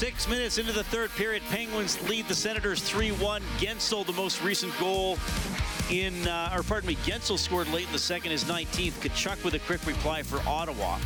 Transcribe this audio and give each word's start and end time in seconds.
Six 0.00 0.26
minutes 0.30 0.56
into 0.56 0.72
the 0.72 0.84
third 0.84 1.10
period, 1.10 1.42
Penguins 1.50 2.00
lead 2.08 2.26
the 2.26 2.34
Senators 2.34 2.80
3-1. 2.80 3.42
Guentzel, 3.58 4.06
the 4.06 4.14
most 4.14 4.42
recent 4.42 4.72
goal 4.80 5.18
in, 5.90 6.26
uh, 6.26 6.54
or 6.56 6.62
pardon 6.62 6.88
me, 6.88 6.96
Guentzel 7.04 7.38
scored 7.38 7.68
late 7.68 7.84
in 7.84 7.92
the 7.92 7.98
second, 7.98 8.30
his 8.30 8.44
19th. 8.44 8.92
Tkachuk 8.92 9.44
with 9.44 9.52
a 9.52 9.58
quick 9.58 9.86
reply 9.86 10.22
for 10.22 10.40
Ottawa, 10.48 10.96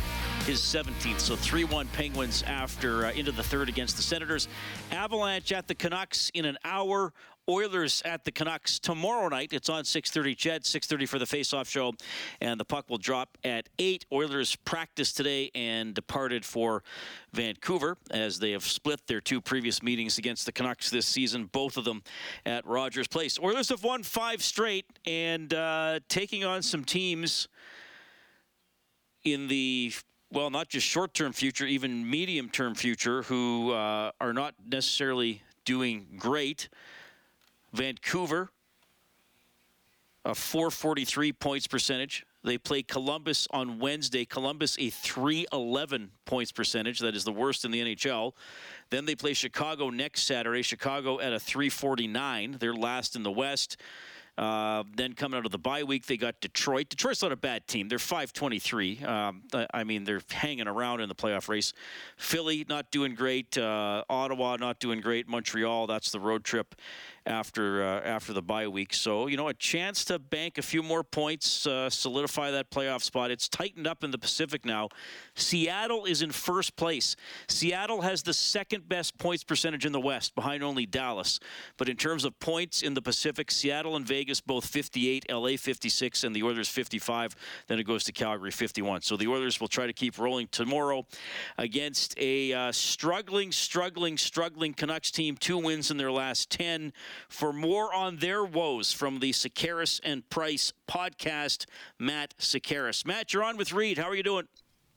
his 0.45 0.59
17th. 0.59 1.19
So 1.19 1.35
3-1 1.35 1.91
Penguins 1.93 2.43
after 2.43 3.07
uh, 3.07 3.11
into 3.13 3.31
the 3.31 3.41
third 3.41 3.67
against 3.67 3.97
the 3.97 4.03
Senators. 4.03 4.47
Avalanche 4.91 5.51
at 5.51 5.67
the 5.67 5.73
Canucks 5.73 6.29
in 6.35 6.45
an 6.45 6.57
hour. 6.63 7.13
Oilers 7.49 8.01
at 8.05 8.23
the 8.25 8.31
Canucks 8.31 8.79
tomorrow 8.79 9.27
night. 9.27 9.53
It's 9.53 9.69
on 9.69 9.83
6:30. 9.83 10.35
CHED 10.35 10.63
6:30 10.63 11.07
for 11.07 11.19
the 11.19 11.25
face-off 11.25 11.67
show, 11.69 11.93
and 12.41 12.59
the 12.59 12.65
puck 12.65 12.89
will 12.89 12.97
drop 12.97 13.37
at 13.43 13.69
eight. 13.77 14.05
Oilers 14.11 14.55
practiced 14.55 15.17
today 15.17 15.51
and 15.53 15.93
departed 15.93 16.43
for 16.43 16.83
Vancouver 17.33 17.97
as 18.09 18.39
they 18.39 18.51
have 18.51 18.63
split 18.63 19.05
their 19.05 19.21
two 19.21 19.41
previous 19.41 19.83
meetings 19.83 20.17
against 20.17 20.47
the 20.47 20.51
Canucks 20.51 20.89
this 20.89 21.07
season, 21.07 21.45
both 21.45 21.77
of 21.77 21.85
them 21.85 22.01
at 22.47 22.65
Rogers 22.65 23.07
Place. 23.07 23.39
Oilers 23.39 23.69
have 23.69 23.83
won 23.83 24.01
five 24.01 24.41
straight 24.41 24.85
and 25.05 25.53
uh, 25.53 25.99
taking 26.09 26.43
on 26.43 26.63
some 26.63 26.83
teams 26.83 27.47
in 29.23 29.47
the 29.47 29.93
well, 30.31 30.49
not 30.49 30.69
just 30.69 30.85
short-term 30.85 31.33
future, 31.33 31.65
even 31.65 32.09
medium-term 32.09 32.75
future, 32.75 33.23
who 33.23 33.71
uh, 33.71 34.11
are 34.19 34.33
not 34.33 34.55
necessarily 34.67 35.41
doing 35.65 36.07
great. 36.17 36.69
Vancouver, 37.73 38.49
a 40.23 40.33
443 40.33 41.33
points 41.33 41.67
percentage. 41.67 42.25
They 42.43 42.57
play 42.59 42.83
Columbus 42.83 43.47
on 43.51 43.79
Wednesday. 43.79 44.23
Columbus 44.23 44.77
a 44.79 44.91
311 44.91 46.11
points 46.25 46.51
percentage. 46.51 46.99
That 46.99 47.15
is 47.15 47.23
the 47.23 47.31
worst 47.31 47.65
in 47.65 47.71
the 47.71 47.81
NHL. 47.81 48.33
Then 48.91 49.05
they 49.05 49.15
play 49.15 49.33
Chicago 49.33 49.89
next 49.89 50.23
Saturday. 50.23 50.61
Chicago 50.61 51.19
at 51.19 51.33
a 51.33 51.39
349. 51.39 52.57
They're 52.59 52.73
last 52.73 53.15
in 53.15 53.23
the 53.23 53.31
West. 53.31 53.77
Uh, 54.37 54.83
then 54.95 55.13
coming 55.13 55.37
out 55.37 55.45
of 55.45 55.51
the 55.51 55.57
bye 55.57 55.83
week, 55.83 56.05
they 56.05 56.17
got 56.17 56.39
Detroit. 56.41 56.89
Detroit's 56.89 57.21
not 57.21 57.31
a 57.31 57.37
bad 57.37 57.67
team. 57.67 57.87
They're 57.87 57.99
523. 57.99 59.03
Um, 59.03 59.43
I 59.73 59.83
mean, 59.83 60.03
they're 60.03 60.21
hanging 60.29 60.67
around 60.67 61.01
in 61.01 61.09
the 61.09 61.15
playoff 61.15 61.47
race. 61.47 61.73
Philly 62.17 62.65
not 62.67 62.91
doing 62.91 63.15
great. 63.15 63.57
Uh, 63.57 64.03
Ottawa 64.09 64.57
not 64.57 64.79
doing 64.79 64.99
great. 64.99 65.27
Montreal, 65.27 65.87
that's 65.87 66.11
the 66.11 66.19
road 66.19 66.43
trip 66.43 66.75
after 67.25 67.83
uh, 67.83 68.01
after 68.01 68.33
the 68.33 68.41
bye 68.41 68.67
week. 68.67 68.93
So 68.93 69.27
you 69.27 69.37
know, 69.37 69.47
a 69.47 69.53
chance 69.53 70.05
to 70.05 70.19
bank 70.19 70.57
a 70.57 70.61
few 70.61 70.83
more 70.83 71.03
points, 71.03 71.65
uh, 71.65 71.89
solidify 71.89 72.51
that 72.51 72.69
playoff 72.69 73.01
spot. 73.01 73.31
It's 73.31 73.49
tightened 73.49 73.87
up 73.87 74.03
in 74.03 74.11
the 74.11 74.17
Pacific 74.17 74.65
now. 74.65 74.89
Seattle 75.35 76.05
is 76.05 76.21
in 76.21 76.31
first 76.31 76.75
place. 76.75 77.15
Seattle 77.47 78.01
has 78.01 78.23
the 78.23 78.33
second 78.33 78.87
best 78.87 79.17
points 79.17 79.43
percentage 79.43 79.85
in 79.85 79.91
the 79.91 79.99
West, 79.99 80.35
behind 80.35 80.63
only 80.63 80.85
Dallas. 80.85 81.39
But 81.77 81.89
in 81.89 81.97
terms 81.97 82.25
of 82.25 82.39
points 82.39 82.81
in 82.81 82.93
the 82.93 83.01
Pacific, 83.01 83.51
Seattle 83.51 83.95
and 83.95 84.05
Vegas 84.05 84.41
both 84.41 84.65
58, 84.65 85.25
LA 85.31 85.57
56, 85.57 86.23
and 86.23 86.35
the 86.35 86.43
Oilers 86.43 86.69
55. 86.69 87.35
Then 87.67 87.79
it 87.79 87.83
goes 87.83 88.03
to 88.05 88.11
Calgary 88.11 88.51
51. 88.51 89.01
So 89.01 89.17
the 89.17 89.27
Oilers 89.27 89.59
will 89.59 89.67
try 89.67 89.87
to 89.87 89.93
keep 89.93 90.19
rolling 90.19 90.47
tomorrow 90.51 91.05
against 91.57 92.15
a 92.17 92.53
uh, 92.53 92.71
struggling, 92.71 93.51
struggling, 93.51 94.17
struggling 94.17 94.73
Canucks 94.73 95.11
team. 95.11 95.35
Two 95.37 95.57
wins 95.57 95.91
in 95.91 95.97
their 95.97 96.11
last 96.11 96.49
10 96.49 96.93
for 97.29 97.53
more 97.53 97.93
on 97.93 98.17
their 98.17 98.43
woes 98.45 98.91
from 98.91 99.19
the 99.19 99.31
Sekeres 99.31 99.99
and 100.03 100.29
Price 100.29 100.73
podcast, 100.89 101.65
Matt 101.99 102.35
Sekeres. 102.37 103.05
Matt, 103.05 103.33
you're 103.33 103.43
on 103.43 103.57
with 103.57 103.73
Reed. 103.73 103.97
How 103.97 104.09
are 104.09 104.15
you 104.15 104.23
doing? 104.23 104.47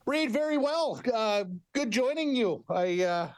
Reed, 0.06 0.30
very 0.30 0.56
well. 0.56 1.00
Uh, 1.12 1.44
good 1.74 1.90
joining 1.90 2.34
you. 2.34 2.64
I, 2.70 3.02
uh, 3.02 3.30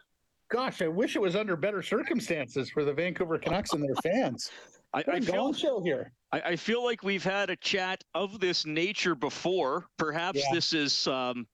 gosh, 0.51 0.83
I 0.83 0.89
wish 0.89 1.17
it 1.17 1.21
was 1.21 1.35
under 1.35 1.57
better 1.57 1.83
circumstances 1.83 2.71
for 2.71 2.85
the 2.85 2.93
Vancouver 2.93 3.39
Canucks 3.39 3.73
and 3.73 3.83
their 3.83 3.97
fans. 4.03 4.51
I, 4.93 5.05
I 5.07 5.21
feel 5.21 5.53
chill 5.55 5.83
here. 5.83 6.13
I, 6.33 6.41
I, 6.41 6.57
feel 6.57 6.85
like 6.85 7.03
we've 7.03 7.25
had 7.25 7.51
a 7.51 7.57
chat 7.57 8.03
of 8.15 8.41
this 8.41 8.67
nature 8.67 9.15
before. 9.15 9.87
Perhaps 9.99 10.41
yeah. 10.41 10.53
this 10.53 10.73
is 10.73 11.07
um, 11.07 11.47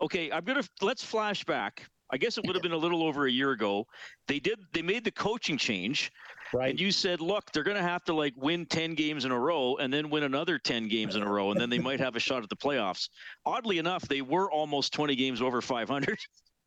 okay. 0.00 0.30
I'm 0.30 0.44
gonna 0.44 0.62
let's 0.80 1.02
flash 1.02 1.44
back. 1.44 1.84
I 2.10 2.16
guess 2.16 2.38
it 2.38 2.46
would 2.46 2.54
have 2.54 2.62
been 2.64 2.72
a 2.72 2.76
little 2.76 3.02
over 3.02 3.26
a 3.26 3.30
year 3.30 3.50
ago. 3.50 3.86
They 4.28 4.38
did. 4.38 4.60
They 4.72 4.82
made 4.82 5.04
the 5.04 5.10
coaching 5.10 5.58
change. 5.58 6.12
Right. 6.52 6.70
And 6.70 6.80
you 6.80 6.90
said, 6.90 7.20
look, 7.20 7.50
they're 7.52 7.62
going 7.62 7.76
to 7.76 7.82
have 7.82 8.04
to 8.04 8.14
like 8.14 8.34
win 8.36 8.66
10 8.66 8.94
games 8.94 9.24
in 9.24 9.32
a 9.32 9.38
row 9.38 9.76
and 9.76 9.92
then 9.92 10.10
win 10.10 10.22
another 10.22 10.58
10 10.58 10.88
games 10.88 11.16
in 11.16 11.22
a 11.22 11.30
row, 11.30 11.50
and 11.50 11.60
then 11.60 11.70
they 11.70 11.78
might 11.78 12.00
have 12.00 12.16
a 12.16 12.20
shot 12.20 12.42
at 12.42 12.48
the 12.48 12.56
playoffs. 12.56 13.08
Oddly 13.44 13.78
enough, 13.78 14.02
they 14.08 14.22
were 14.22 14.50
almost 14.50 14.92
20 14.92 15.14
games 15.14 15.42
over 15.42 15.60
500. 15.60 16.18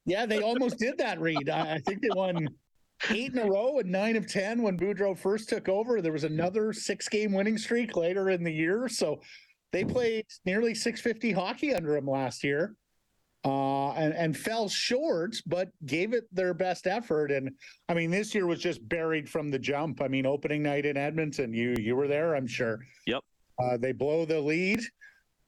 Yeah, 0.06 0.25
they 0.25 0.41
almost 0.41 0.80
did 0.80 0.97
that, 0.97 1.20
Reed. 1.20 1.50
I, 1.50 1.75
I 1.75 1.78
think 1.80 2.02
they 2.02 2.09
won 2.16 2.47
eight 3.12 3.34
in 3.34 3.40
a 3.40 3.46
row 3.46 3.80
and 3.80 3.91
nine 3.91 4.16
of 4.16 4.28
10 4.28 4.62
when 4.62 4.78
Boudreau 4.78 5.18
first 5.18 5.50
took 5.50 5.70
over. 5.70 6.02
There 6.02 6.12
was 6.12 6.24
another 6.24 6.74
six 6.74 7.08
game 7.08 7.34
winning 7.34 7.58
streak 7.58 7.96
later 7.96 8.31
in 8.31 8.44
the 8.44 8.52
year. 8.52 8.88
So 8.90 9.22
they 9.72 9.84
played 9.84 10.25
nearly 10.46 10.74
650 10.74 11.31
hockey 11.31 11.74
under 11.74 11.96
him 11.96 12.08
last 12.08 12.44
year 12.44 12.75
uh, 13.44 13.91
and, 13.94 14.13
and 14.13 14.38
fell 14.38 14.69
short, 14.69 15.35
but 15.47 15.69
gave 15.85 16.13
it 16.13 16.24
their 16.34 16.53
best 16.53 16.85
effort. 16.85 17.31
And 17.31 17.52
I 17.90 17.94
mean, 17.94 18.12
this 18.12 18.35
year 18.35 18.46
was 18.46 18.59
just 18.59 18.88
buried 18.88 19.28
from 19.28 19.50
the 19.50 19.59
jump. 19.59 20.02
I 20.02 20.07
mean, 20.07 20.25
opening 20.25 20.63
night 20.63 20.85
in 20.85 20.97
Edmonton, 20.97 21.53
you 21.53 21.75
you 21.79 21.96
were 21.96 22.07
there, 22.07 22.35
I'm 22.35 22.47
sure. 22.47 22.79
Yep. 23.07 23.24
Uh, 23.59 23.78
they 23.78 23.91
blow 23.91 24.25
the 24.25 24.40
lead. 24.40 24.81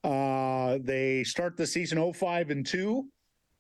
Uh, 0.04 0.80
they 0.82 1.24
start 1.24 1.56
the 1.56 1.66
season 1.66 2.14
05 2.14 2.50
and 2.50 2.66
2. 2.66 3.08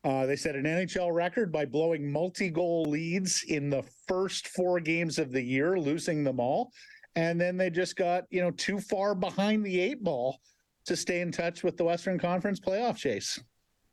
Uh, 0.03 0.25
they 0.25 0.35
set 0.35 0.55
an 0.55 0.65
NHL 0.65 1.13
record 1.13 1.51
by 1.51 1.63
blowing 1.63 2.11
multi 2.11 2.49
goal 2.49 2.83
leads 2.83 3.43
in 3.43 3.69
the 3.69 3.83
first 4.07 4.49
four 4.49 4.79
games 4.79 5.17
of 5.17 5.31
the 5.31 5.41
year, 5.41 5.79
losing 5.79 6.23
them 6.23 6.39
all. 6.39 6.71
And 7.15 7.39
then 7.39 7.55
they 7.55 7.69
just 7.69 7.95
got, 7.95 8.25
you 8.29 8.41
know, 8.41 8.51
too 8.51 8.79
far 8.79 9.15
behind 9.15 9.65
the 9.65 9.79
eight 9.79 10.03
ball 10.03 10.39
to 10.85 10.95
stay 10.97 11.21
in 11.21 11.31
touch 11.31 11.63
with 11.63 11.77
the 11.77 11.85
Western 11.85 12.19
Conference 12.19 12.59
playoff 12.59 12.97
chase. 12.97 13.39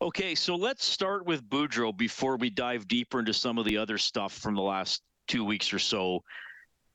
Okay, 0.03 0.35
so 0.35 0.57
let's 0.57 0.83
start 0.83 1.27
with 1.27 1.47
Boudreau 1.51 1.95
before 1.95 2.39
we 2.39 2.49
dive 2.49 2.89
deeper 2.89 3.19
into 3.19 3.35
some 3.35 3.59
of 3.59 3.67
the 3.67 3.77
other 3.77 3.99
stuff 3.99 4.33
from 4.33 4.55
the 4.55 4.63
last 4.63 5.03
two 5.29 5.45
weeks 5.45 5.75
or 5.75 5.79
so. 5.79 6.25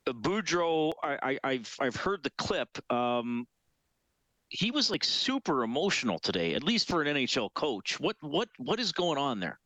Uh, 0.08 0.14
Boudreau, 0.14 0.92
I, 1.04 1.38
have 1.44 1.76
I've 1.80 1.96
heard 1.96 2.24
the 2.24 2.32
clip. 2.32 2.70
Um, 2.92 3.46
he 4.50 4.72
was 4.72 4.90
like 4.90 5.04
super 5.04 5.64
emotional 5.64 6.18
today, 6.18 6.56
at 6.56 6.64
least 6.64 6.88
for 6.88 7.04
an 7.04 7.16
NHL 7.16 7.54
coach. 7.54 8.00
What 8.00 8.16
what 8.22 8.50
what 8.58 8.80
is 8.80 8.92
going 8.92 9.20
on 9.20 9.40
there? 9.40 9.60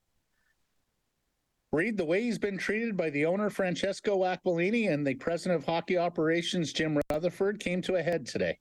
Reed, 1.71 1.95
the 1.95 2.05
way 2.05 2.23
he's 2.23 2.39
been 2.39 2.57
treated 2.57 2.97
by 2.97 3.09
the 3.09 3.25
owner 3.25 3.49
Francesco 3.49 4.19
Aquilini 4.23 4.91
and 4.91 5.07
the 5.07 5.15
president 5.15 5.61
of 5.61 5.65
hockey 5.65 5.97
operations 5.97 6.73
Jim 6.73 6.99
Rutherford 7.09 7.59
came 7.61 7.81
to 7.83 7.95
a 7.95 8.03
head 8.03 8.25
today. 8.25 8.57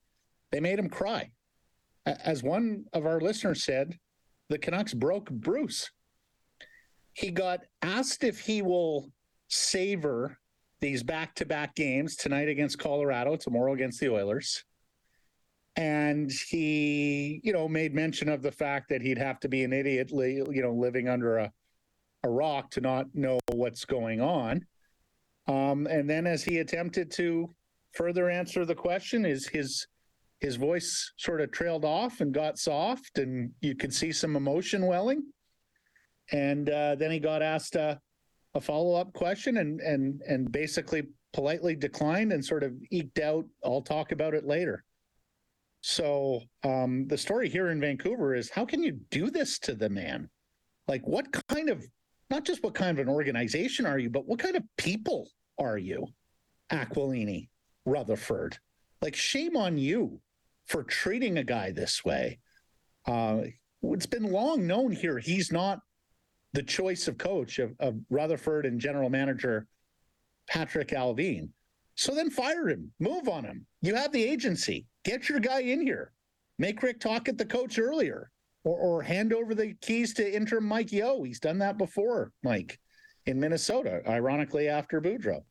They 0.53 0.61
made 0.61 0.79
him 0.79 0.89
cry. 0.89 1.31
As 2.07 2.45
one 2.45 2.85
of 2.93 3.07
our 3.07 3.21
listeners 3.21 3.65
said, 3.65 3.99
the 4.49 4.59
Canucks 4.59 4.95
broke 4.95 5.31
Bruce. 5.31 5.91
He 7.13 7.31
got 7.31 7.61
asked 7.83 8.25
if 8.25 8.41
he 8.41 8.63
will 8.63 9.11
savor 9.49 10.39
these 10.81 11.03
back 11.03 11.35
to 11.37 11.47
back 11.47 11.75
games 11.75 12.17
tonight 12.17 12.49
against 12.49 12.79
Colorado, 12.79 13.37
tomorrow 13.37 13.73
against 13.75 14.01
the 14.01 14.09
Oilers. 14.09 14.65
And 15.77 16.31
he, 16.49 17.41
you 17.45 17.53
know, 17.53 17.69
made 17.69 17.95
mention 17.95 18.29
of 18.29 18.43
the 18.43 18.53
fact 18.53 18.89
that 18.89 19.03
he'd 19.03 19.19
have 19.19 19.41
to 19.41 19.49
be 19.49 19.65
an 19.65 19.73
idiot, 19.73 20.11
you 20.13 20.63
know, 20.63 20.73
living 20.73 21.09
under 21.09 21.39
a, 21.39 21.53
a 22.25 22.29
rock 22.29 22.71
to 22.73 22.81
not 22.81 23.07
know 23.15 23.39
what's 23.53 23.85
going 23.85 24.21
on. 24.21 24.67
Um, 25.47 25.87
and 25.87 26.09
then 26.09 26.27
as 26.27 26.43
he 26.43 26.59
attempted 26.59 27.11
to 27.13 27.55
further 27.93 28.29
answer 28.29 28.65
the 28.65 28.75
question, 28.75 29.25
is 29.25 29.47
his 29.49 29.87
his 30.41 30.57
voice 30.57 31.13
sort 31.17 31.41
of 31.41 31.51
trailed 31.51 31.85
off 31.85 32.21
and 32.21 32.33
got 32.33 32.59
soft, 32.59 33.19
and 33.19 33.51
you 33.61 33.75
could 33.75 33.93
see 33.93 34.13
some 34.13 34.37
emotion 34.37 34.87
welling. 34.87 35.23
And 36.33 36.69
uh, 36.71 36.95
then 36.95 37.11
he 37.11 37.19
got 37.19 37.43
asked 37.43 37.75
a, 37.75 38.01
a 38.55 38.61
follow 38.61 38.95
up 38.95 39.13
question, 39.13 39.57
and 39.59 39.81
and 39.81 40.21
and 40.29 40.53
basically 40.53 41.03
politely 41.33 41.75
declined 41.75 42.33
and 42.33 42.45
sort 42.45 42.63
of 42.63 42.73
eked 42.91 43.19
out, 43.19 43.47
"I'll 43.65 43.83
talk 43.83 44.13
about 44.13 44.35
it 44.35 44.47
later." 44.47 44.85
So 45.81 46.41
um, 46.65 47.07
the 47.09 47.19
story 47.19 47.49
here 47.49 47.71
in 47.71 47.81
Vancouver 47.81 48.35
is, 48.35 48.51
how 48.51 48.65
can 48.65 48.83
you 48.83 48.99
do 49.11 49.31
this 49.31 49.59
to 49.61 49.75
the 49.75 49.89
man? 49.89 50.29
Like, 50.89 51.07
what 51.07 51.27
kind 51.49 51.71
of 51.71 51.85
not 52.31 52.45
just 52.45 52.63
what 52.63 52.75
kind 52.75 52.99
of 52.99 53.07
an 53.07 53.13
organization 53.13 53.87
are 53.87 53.99
you, 53.99 54.11
but 54.11 54.27
what 54.27 54.39
kind 54.39 54.57
of 54.57 54.65
people 54.77 55.31
are 55.59 55.79
you? 55.79 56.07
Aquilini, 56.71 57.49
Rutherford. 57.87 58.59
Like, 59.01 59.17
shame 59.17 59.57
on 59.57 59.79
you 59.79 60.21
for 60.69 60.85
treating 60.85 61.39
a 61.39 61.45
guy 61.45 61.73
this 61.73 62.05
way. 62.05 62.39
Uh, 63.07 63.43
it's 63.83 64.07
been 64.07 64.31
long 64.31 64.67
known 64.67 64.93
here 64.93 65.19
he's 65.19 65.51
not 65.51 65.81
the 66.53 66.63
choice 66.63 67.09
of 67.09 67.19
coach 67.19 67.59
of, 67.59 67.75
of 67.81 67.97
Rutherford 68.11 68.67
and 68.67 68.81
general 68.81 69.11
manager 69.11 69.67
Patrick 70.49 70.89
Allvin. 70.89 71.51
So 71.95 72.15
then 72.15 72.31
fire 72.31 72.69
him, 72.69 72.93
move 73.01 73.29
on 73.29 73.45
him. 73.45 73.67
You 73.83 73.95
have 73.95 74.13
the 74.13 74.23
agency. 74.23 74.87
Get 75.05 75.29
your 75.29 75.41
guy 75.41 75.61
in 75.61 75.81
here. 75.81 76.13
Make 76.59 76.83
Rick 76.83 77.01
Tocchet 77.01 77.39
the 77.39 77.45
coach 77.45 77.79
earlier 77.79 78.31
or, 78.65 78.79
or 78.79 79.03
hand 79.03 79.33
over 79.33 79.55
the 79.55 79.75
keys 79.81 80.15
to 80.15 80.37
interim 80.37 80.65
Mike 80.65 80.93
Yeo. 80.93 81.23
He's 81.23 81.41
done 81.41 81.59
that 81.59 81.79
before, 81.79 82.33
Mike, 82.43 82.79
in 83.27 83.39
Minnesota, 83.39 84.03
ironically 84.09 84.69
after 84.69 85.01
Boudreau. 85.01 85.43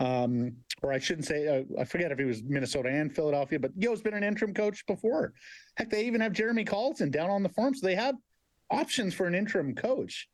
Um, 0.00 0.56
or 0.84 0.92
I 0.92 0.98
shouldn't 0.98 1.26
say, 1.26 1.48
uh, 1.48 1.80
I 1.80 1.84
forget 1.84 2.12
if 2.12 2.18
he 2.18 2.26
was 2.26 2.42
Minnesota 2.42 2.90
and 2.90 3.14
Philadelphia, 3.14 3.58
but 3.58 3.72
Yeo's 3.74 4.02
been 4.02 4.12
an 4.12 4.22
interim 4.22 4.52
coach 4.52 4.84
before. 4.86 5.32
Heck, 5.76 5.88
they 5.88 6.04
even 6.04 6.20
have 6.20 6.34
Jeremy 6.34 6.64
Colliton 6.64 7.10
down 7.10 7.30
on 7.30 7.42
the 7.42 7.48
farm, 7.48 7.74
so 7.74 7.86
they 7.86 7.94
have 7.94 8.16
options 8.70 9.14
for 9.14 9.26
an 9.26 9.34
interim 9.34 9.74
coach. 9.74 10.28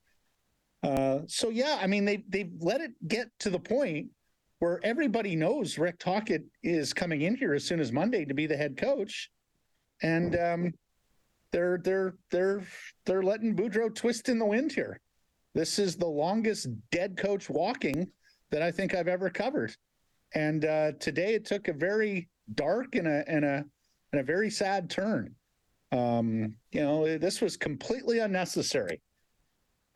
Uh, 0.82 1.20
so 1.28 1.50
yeah, 1.50 1.78
I 1.80 1.86
mean 1.86 2.04
they 2.04 2.24
they've 2.28 2.50
let 2.58 2.80
it 2.80 2.92
get 3.06 3.28
to 3.40 3.50
the 3.50 3.60
point 3.60 4.08
where 4.58 4.80
everybody 4.82 5.36
knows 5.36 5.78
Rick 5.78 5.98
Tocchet 5.98 6.42
is 6.62 6.92
coming 6.92 7.22
in 7.22 7.36
here 7.36 7.54
as 7.54 7.64
soon 7.64 7.80
as 7.80 7.92
Monday 7.92 8.24
to 8.24 8.34
be 8.34 8.46
the 8.46 8.56
head 8.56 8.76
coach, 8.76 9.30
and 10.02 10.36
um, 10.36 10.74
they're 11.52 11.78
they're 11.84 12.14
they're 12.32 12.62
they're 13.06 13.22
letting 13.22 13.54
Boudreau 13.54 13.94
twist 13.94 14.28
in 14.28 14.38
the 14.38 14.46
wind 14.46 14.72
here. 14.72 14.98
This 15.54 15.78
is 15.78 15.96
the 15.96 16.06
longest 16.06 16.68
dead 16.90 17.16
coach 17.16 17.48
walking 17.48 18.10
that 18.50 18.62
I 18.62 18.72
think 18.72 18.94
I've 18.94 19.08
ever 19.08 19.30
covered, 19.30 19.76
and 20.34 20.64
uh, 20.64 20.92
today 21.00 21.34
it 21.34 21.44
took 21.44 21.68
a 21.68 21.72
very 21.72 22.28
dark 22.54 22.94
and 22.94 23.06
a 23.06 23.24
and 23.28 23.44
a 23.44 23.64
and 24.12 24.20
a 24.20 24.24
very 24.24 24.50
sad 24.50 24.90
turn. 24.90 25.34
Um, 25.92 26.54
you 26.72 26.82
know, 26.82 27.18
this 27.18 27.40
was 27.40 27.56
completely 27.56 28.20
unnecessary. 28.20 29.00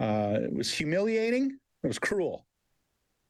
Uh, 0.00 0.38
it 0.42 0.52
was 0.52 0.72
humiliating. 0.72 1.56
It 1.82 1.86
was 1.86 1.98
cruel. 1.98 2.46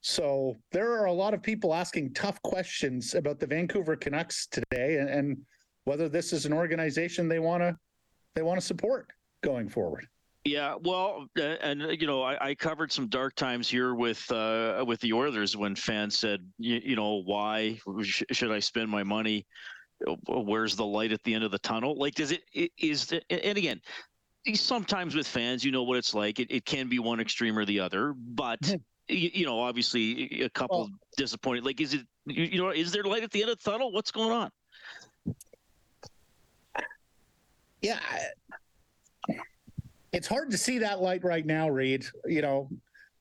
So 0.00 0.56
there 0.70 0.92
are 0.92 1.06
a 1.06 1.12
lot 1.12 1.34
of 1.34 1.42
people 1.42 1.74
asking 1.74 2.12
tough 2.12 2.40
questions 2.42 3.14
about 3.14 3.38
the 3.38 3.46
Vancouver 3.46 3.96
Canucks 3.96 4.46
today, 4.46 4.98
and, 4.98 5.08
and 5.08 5.38
whether 5.84 6.08
this 6.08 6.32
is 6.32 6.46
an 6.46 6.52
organization 6.52 7.28
they 7.28 7.38
want 7.38 7.62
to 7.62 7.76
they 8.34 8.42
want 8.42 8.60
to 8.60 8.66
support 8.66 9.08
going 9.42 9.68
forward. 9.68 10.06
Yeah, 10.44 10.74
well, 10.82 11.26
and 11.36 11.80
you 11.98 12.06
know, 12.06 12.22
I, 12.22 12.48
I, 12.48 12.54
covered 12.54 12.92
some 12.92 13.08
dark 13.08 13.34
times 13.34 13.66
here 13.66 13.94
with 13.94 14.30
uh, 14.30 14.84
with 14.86 15.00
the 15.00 15.14
Oilers 15.14 15.56
when 15.56 15.74
fans 15.74 16.18
said, 16.18 16.46
you, 16.58 16.82
you 16.84 16.96
know, 16.96 17.22
why 17.24 17.80
sh- 18.02 18.24
should 18.30 18.52
I 18.52 18.58
spend 18.58 18.90
my 18.90 19.02
money? 19.02 19.46
Where's 20.26 20.76
the 20.76 20.84
light 20.84 21.12
at 21.12 21.24
the 21.24 21.32
end 21.32 21.44
of 21.44 21.50
the 21.50 21.58
tunnel? 21.60 21.98
Like, 21.98 22.14
does 22.14 22.30
it 22.30 22.42
is 22.76 23.10
and 23.30 23.56
again, 23.56 23.80
sometimes 24.52 25.14
with 25.14 25.26
fans, 25.26 25.64
you 25.64 25.72
know 25.72 25.82
what 25.82 25.96
it's 25.96 26.12
like. 26.12 26.38
It, 26.38 26.50
it 26.50 26.66
can 26.66 26.90
be 26.90 26.98
one 26.98 27.20
extreme 27.20 27.56
or 27.56 27.64
the 27.64 27.80
other, 27.80 28.12
but 28.14 28.58
you, 29.08 29.30
you, 29.32 29.46
know, 29.46 29.58
obviously, 29.58 30.42
a 30.42 30.50
couple 30.50 30.80
well, 30.80 30.90
disappointed. 31.16 31.64
Like, 31.64 31.80
is 31.80 31.94
it 31.94 32.02
you, 32.26 32.44
you 32.44 32.62
know, 32.62 32.68
is 32.68 32.92
there 32.92 33.04
light 33.04 33.22
at 33.22 33.30
the 33.30 33.40
end 33.40 33.50
of 33.50 33.58
the 33.62 33.70
tunnel? 33.70 33.92
What's 33.92 34.10
going 34.10 34.30
on? 34.30 34.50
Yeah, 37.80 37.98
it's 40.14 40.28
hard 40.28 40.50
to 40.52 40.58
see 40.58 40.78
that 40.78 41.02
light 41.02 41.24
right 41.24 41.44
now, 41.44 41.68
Reed. 41.68 42.06
You 42.24 42.40
know, 42.40 42.70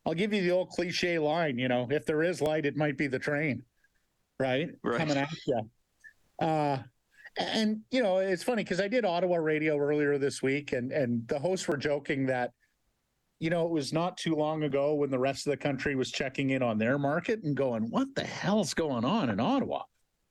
I'll 0.05 0.13
give 0.13 0.31
you 0.31 0.41
the 0.41 0.51
old 0.51 0.69
cliche 0.69 1.17
line. 1.17 1.57
You 1.57 1.67
know, 1.67 1.87
if 1.89 2.05
there 2.05 2.21
is 2.21 2.39
light, 2.39 2.65
it 2.65 2.77
might 2.77 2.97
be 2.97 3.07
the 3.07 3.19
train, 3.19 3.63
right? 4.39 4.69
right. 4.83 4.97
Coming 4.97 5.17
at 5.17 5.29
you. 5.47 5.69
Uh, 6.39 6.77
and 7.37 7.79
you 7.89 8.03
know, 8.03 8.17
it's 8.17 8.43
funny 8.43 8.63
because 8.63 8.79
I 8.79 8.87
did 8.87 9.05
Ottawa 9.05 9.37
radio 9.37 9.77
earlier 9.77 10.19
this 10.19 10.43
week, 10.43 10.71
and 10.73 10.91
and 10.91 11.27
the 11.27 11.39
hosts 11.39 11.67
were 11.67 11.77
joking 11.77 12.27
that, 12.27 12.51
you 13.39 13.49
know, 13.49 13.65
it 13.65 13.71
was 13.71 13.91
not 13.91 14.17
too 14.17 14.35
long 14.35 14.63
ago 14.63 14.93
when 14.93 15.09
the 15.09 15.19
rest 15.19 15.47
of 15.47 15.51
the 15.51 15.57
country 15.57 15.95
was 15.95 16.11
checking 16.11 16.51
in 16.51 16.61
on 16.61 16.77
their 16.77 16.99
market 16.99 17.41
and 17.43 17.57
going, 17.57 17.89
"What 17.89 18.13
the 18.13 18.23
hell's 18.23 18.75
going 18.75 19.03
on 19.03 19.31
in 19.31 19.39
Ottawa?" 19.39 19.83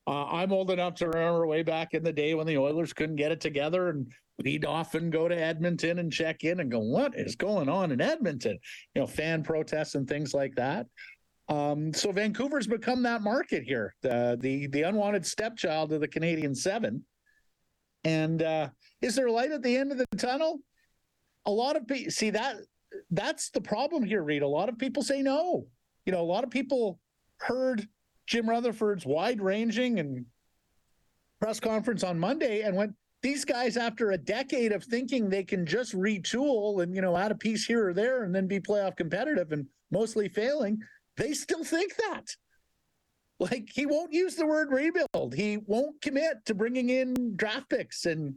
Uh, 0.06 0.24
I'm 0.26 0.52
old 0.52 0.70
enough 0.70 0.96
to 0.96 1.06
remember 1.08 1.46
way 1.46 1.62
back 1.62 1.94
in 1.94 2.02
the 2.02 2.12
day 2.12 2.34
when 2.34 2.46
the 2.46 2.58
Oilers 2.58 2.92
couldn't 2.92 3.16
get 3.16 3.30
it 3.30 3.40
together, 3.40 3.88
and 3.88 4.10
we'd 4.42 4.64
often 4.64 5.10
go 5.10 5.28
to 5.28 5.36
Edmonton 5.36 6.00
and 6.00 6.12
check 6.12 6.42
in 6.42 6.60
and 6.60 6.70
go, 6.70 6.80
"What 6.80 7.16
is 7.16 7.36
going 7.36 7.68
on 7.68 7.92
in 7.92 8.00
Edmonton?" 8.00 8.58
You 8.94 9.02
know, 9.02 9.06
fan 9.06 9.44
protests 9.44 9.94
and 9.94 10.08
things 10.08 10.34
like 10.34 10.56
that. 10.56 10.86
Um, 11.48 11.92
so 11.92 12.10
Vancouver's 12.10 12.66
become 12.66 13.02
that 13.04 13.22
market 13.22 13.62
here, 13.62 13.94
the 14.02 14.36
the 14.40 14.66
the 14.68 14.82
unwanted 14.82 15.24
stepchild 15.24 15.92
of 15.92 16.00
the 16.00 16.08
Canadian 16.08 16.54
Seven. 16.54 17.04
And 18.04 18.42
uh, 18.42 18.70
is 19.00 19.14
there 19.14 19.30
light 19.30 19.52
at 19.52 19.62
the 19.62 19.76
end 19.76 19.92
of 19.92 19.98
the 19.98 20.06
tunnel? 20.16 20.58
A 21.46 21.50
lot 21.50 21.76
of 21.76 21.86
people 21.86 22.10
see 22.10 22.30
that. 22.30 22.56
That's 23.10 23.50
the 23.50 23.60
problem 23.60 24.02
here, 24.02 24.22
Reed. 24.22 24.42
A 24.42 24.48
lot 24.48 24.68
of 24.68 24.78
people 24.78 25.02
say 25.02 25.22
no. 25.22 25.66
You 26.06 26.12
know, 26.12 26.20
a 26.20 26.26
lot 26.26 26.42
of 26.42 26.50
people 26.50 26.98
heard 27.38 27.86
Jim 28.26 28.48
Rutherford's 28.48 29.06
wide 29.06 29.40
ranging 29.40 29.98
and 29.98 30.26
press 31.40 31.60
conference 31.60 32.04
on 32.04 32.18
Monday 32.18 32.62
and 32.62 32.76
went, 32.76 32.94
these 33.22 33.44
guys, 33.44 33.76
after 33.76 34.10
a 34.10 34.18
decade 34.18 34.72
of 34.72 34.84
thinking 34.84 35.28
they 35.28 35.44
can 35.44 35.64
just 35.64 35.94
retool 35.94 36.82
and, 36.82 36.94
you 36.94 37.02
know, 37.02 37.16
add 37.16 37.30
a 37.30 37.36
piece 37.36 37.64
here 37.64 37.88
or 37.88 37.94
there 37.94 38.24
and 38.24 38.34
then 38.34 38.48
be 38.48 38.58
playoff 38.58 38.96
competitive 38.96 39.52
and 39.52 39.66
mostly 39.90 40.28
failing, 40.28 40.78
they 41.16 41.32
still 41.32 41.64
think 41.64 41.94
that. 41.96 42.26
Like 43.42 43.68
he 43.72 43.86
won't 43.86 44.12
use 44.12 44.36
the 44.36 44.46
word 44.46 44.70
rebuild. 44.70 45.34
He 45.34 45.58
won't 45.66 46.00
commit 46.00 46.44
to 46.46 46.54
bringing 46.54 46.90
in 46.90 47.34
draft 47.36 47.70
picks 47.70 48.06
and 48.06 48.34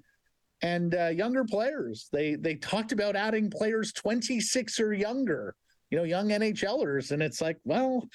and 0.63 0.95
uh, 0.95 1.07
younger 1.07 1.43
players. 1.43 2.09
They 2.11 2.33
they 2.33 2.55
talked 2.55 2.91
about 2.91 3.15
adding 3.15 3.51
players 3.51 3.93
26 3.93 4.79
or 4.79 4.93
younger, 4.93 5.55
you 5.91 5.97
know, 5.99 6.05
young 6.05 6.29
NHLers, 6.29 7.11
and 7.11 7.21
it's 7.21 7.39
like, 7.39 7.57
well, 7.65 8.07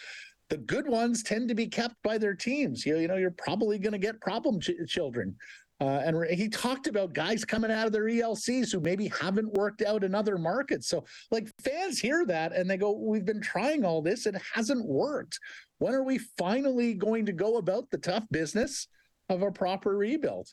the 0.51 0.59
good 0.59 0.87
ones 0.87 1.23
tend 1.23 1.49
to 1.49 1.55
be 1.55 1.67
kept 1.67 1.95
by 2.03 2.19
their 2.19 2.35
teams. 2.35 2.85
You, 2.85 2.99
you 2.99 3.09
know, 3.09 3.17
you're 3.17 3.31
probably 3.31 3.79
going 3.79 3.93
to 3.93 3.99
get 3.99 4.21
problem 4.21 4.61
ch- 4.61 4.73
children. 4.87 5.37
Uh, 5.81 6.03
and 6.05 6.27
he 6.27 6.47
talked 6.49 6.89
about 6.89 7.15
guys 7.15 7.43
coming 7.43 7.71
out 7.71 7.87
of 7.87 7.93
their 7.93 8.05
ELCs 8.05 8.71
who 8.71 8.81
maybe 8.81 9.09
haven't 9.09 9.51
worked 9.55 9.81
out 9.81 10.05
in 10.05 10.15
other 10.15 10.37
markets. 10.37 10.89
So, 10.89 11.07
like, 11.31 11.49
fans 11.63 11.99
hear 11.99 12.27
that 12.27 12.53
and 12.53 12.69
they 12.69 12.77
go, 12.77 12.93
We've 12.93 13.25
been 13.25 13.41
trying 13.41 13.85
all 13.85 14.03
this, 14.03 14.27
it 14.27 14.37
hasn't 14.55 14.85
worked. 14.85 15.39
When 15.79 15.95
are 15.95 16.03
we 16.03 16.19
finally 16.37 16.93
going 16.93 17.25
to 17.27 17.33
go 17.33 17.57
about 17.57 17.89
the 17.91 17.97
tough 17.97 18.25
business 18.31 18.89
of 19.31 19.41
a 19.41 19.51
proper 19.51 19.97
rebuild? 19.97 20.49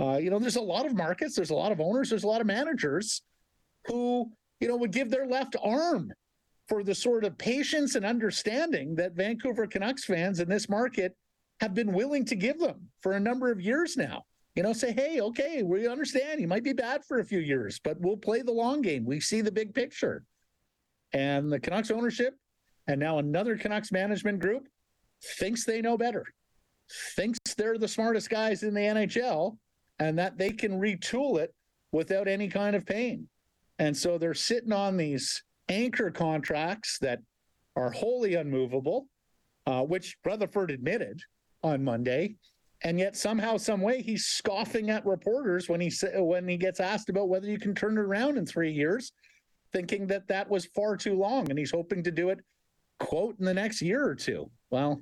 Uh, 0.00 0.18
you 0.20 0.30
know, 0.30 0.40
there's 0.40 0.56
a 0.56 0.60
lot 0.60 0.84
of 0.84 0.96
markets, 0.96 1.36
there's 1.36 1.50
a 1.50 1.54
lot 1.54 1.70
of 1.70 1.80
owners, 1.80 2.10
there's 2.10 2.24
a 2.24 2.28
lot 2.28 2.40
of 2.40 2.46
managers 2.48 3.22
who, 3.84 4.32
you 4.58 4.66
know, 4.66 4.76
would 4.76 4.90
give 4.90 5.10
their 5.10 5.26
left 5.26 5.54
arm 5.62 6.10
for 6.68 6.82
the 6.82 6.94
sort 6.94 7.24
of 7.24 7.38
patience 7.38 7.94
and 7.94 8.04
understanding 8.04 8.94
that 8.96 9.14
Vancouver 9.14 9.66
Canucks 9.66 10.04
fans 10.04 10.40
in 10.40 10.48
this 10.48 10.68
market 10.68 11.16
have 11.60 11.74
been 11.74 11.92
willing 11.92 12.24
to 12.24 12.34
give 12.34 12.58
them 12.58 12.88
for 13.00 13.12
a 13.12 13.20
number 13.20 13.50
of 13.50 13.60
years 13.60 13.96
now. 13.96 14.22
You 14.54 14.62
know, 14.62 14.72
say, 14.72 14.92
hey, 14.92 15.20
okay, 15.20 15.62
we 15.62 15.86
understand 15.86 16.40
you 16.40 16.48
might 16.48 16.64
be 16.64 16.72
bad 16.72 17.04
for 17.04 17.18
a 17.18 17.24
few 17.24 17.40
years, 17.40 17.78
but 17.82 18.00
we'll 18.00 18.16
play 18.16 18.42
the 18.42 18.52
long 18.52 18.80
game. 18.80 19.04
We 19.04 19.20
see 19.20 19.42
the 19.42 19.52
big 19.52 19.74
picture. 19.74 20.24
And 21.12 21.52
the 21.52 21.60
Canucks 21.60 21.90
ownership 21.90 22.34
and 22.86 22.98
now 22.98 23.18
another 23.18 23.56
Canucks 23.56 23.92
management 23.92 24.40
group 24.40 24.66
thinks 25.38 25.64
they 25.64 25.80
know 25.80 25.96
better, 25.96 26.24
thinks 27.16 27.38
they're 27.56 27.78
the 27.78 27.88
smartest 27.88 28.30
guys 28.30 28.62
in 28.62 28.74
the 28.74 28.80
NHL 28.80 29.56
and 29.98 30.18
that 30.18 30.38
they 30.38 30.50
can 30.50 30.80
retool 30.80 31.38
it 31.38 31.54
without 31.92 32.28
any 32.28 32.48
kind 32.48 32.76
of 32.76 32.86
pain. 32.86 33.28
And 33.78 33.96
so 33.96 34.18
they're 34.18 34.34
sitting 34.34 34.72
on 34.72 34.96
these 34.96 35.42
anchor 35.68 36.10
contracts 36.10 36.98
that 37.00 37.20
are 37.76 37.90
wholly 37.90 38.34
unmovable, 38.34 39.06
uh, 39.66 39.82
which 39.82 40.16
Rutherford 40.24 40.70
admitted 40.70 41.20
on 41.62 41.82
Monday. 41.84 42.36
And 42.82 42.98
yet 42.98 43.16
somehow, 43.16 43.56
some 43.56 43.80
way, 43.80 44.02
he's 44.02 44.26
scoffing 44.26 44.90
at 44.90 45.06
reporters 45.06 45.68
when 45.68 45.80
he 45.80 45.90
when 46.16 46.46
he 46.46 46.56
gets 46.56 46.78
asked 46.78 47.08
about 47.08 47.28
whether 47.28 47.48
you 47.48 47.58
can 47.58 47.74
turn 47.74 47.96
it 47.96 48.00
around 48.00 48.36
in 48.36 48.44
three 48.44 48.70
years, 48.70 49.12
thinking 49.72 50.06
that 50.08 50.28
that 50.28 50.48
was 50.48 50.66
far 50.66 50.96
too 50.96 51.14
long, 51.14 51.48
and 51.48 51.58
he's 51.58 51.70
hoping 51.70 52.02
to 52.02 52.10
do 52.10 52.28
it, 52.28 52.40
quote, 53.00 53.38
in 53.38 53.46
the 53.46 53.54
next 53.54 53.80
year 53.80 54.06
or 54.06 54.14
two. 54.14 54.50
Well, 54.70 55.00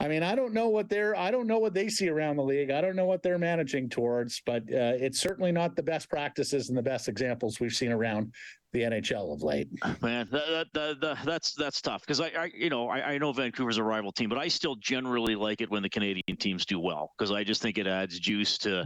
I 0.00 0.08
mean, 0.08 0.22
I 0.22 0.34
don't 0.34 0.54
know 0.54 0.68
what 0.70 0.88
they're, 0.88 1.14
I 1.14 1.30
don't 1.30 1.46
know 1.46 1.58
what 1.58 1.74
they 1.74 1.90
see 1.90 2.08
around 2.08 2.36
the 2.36 2.42
league. 2.42 2.70
I 2.70 2.80
don't 2.80 2.96
know 2.96 3.04
what 3.04 3.22
they're 3.22 3.38
managing 3.38 3.90
towards, 3.90 4.40
but 4.46 4.62
uh, 4.62 4.96
it's 4.96 5.20
certainly 5.20 5.52
not 5.52 5.76
the 5.76 5.82
best 5.82 6.08
practices 6.08 6.70
and 6.70 6.78
the 6.78 6.82
best 6.82 7.06
examples 7.06 7.60
we've 7.60 7.74
seen 7.74 7.92
around 7.92 8.32
the 8.72 8.80
NHL 8.80 9.32
of 9.34 9.42
late. 9.42 9.68
Man, 10.00 10.26
that, 10.30 10.66
that, 10.72 11.00
that, 11.00 11.18
that's 11.24 11.54
that's 11.54 11.80
tough 11.82 12.02
because 12.02 12.20
I, 12.20 12.28
I, 12.28 12.50
you 12.54 12.70
know 12.70 12.88
I, 12.88 13.14
I 13.14 13.18
know 13.18 13.32
Vancouver's 13.32 13.78
a 13.78 13.82
rival 13.82 14.12
team, 14.12 14.28
but 14.28 14.38
I 14.38 14.48
still 14.48 14.76
generally 14.76 15.34
like 15.34 15.60
it 15.60 15.70
when 15.70 15.82
the 15.82 15.88
Canadian 15.88 16.36
teams 16.38 16.64
do 16.64 16.78
well 16.78 17.10
because 17.18 17.32
I 17.32 17.42
just 17.42 17.60
think 17.60 17.78
it 17.78 17.86
adds 17.86 18.18
juice 18.20 18.56
to 18.58 18.84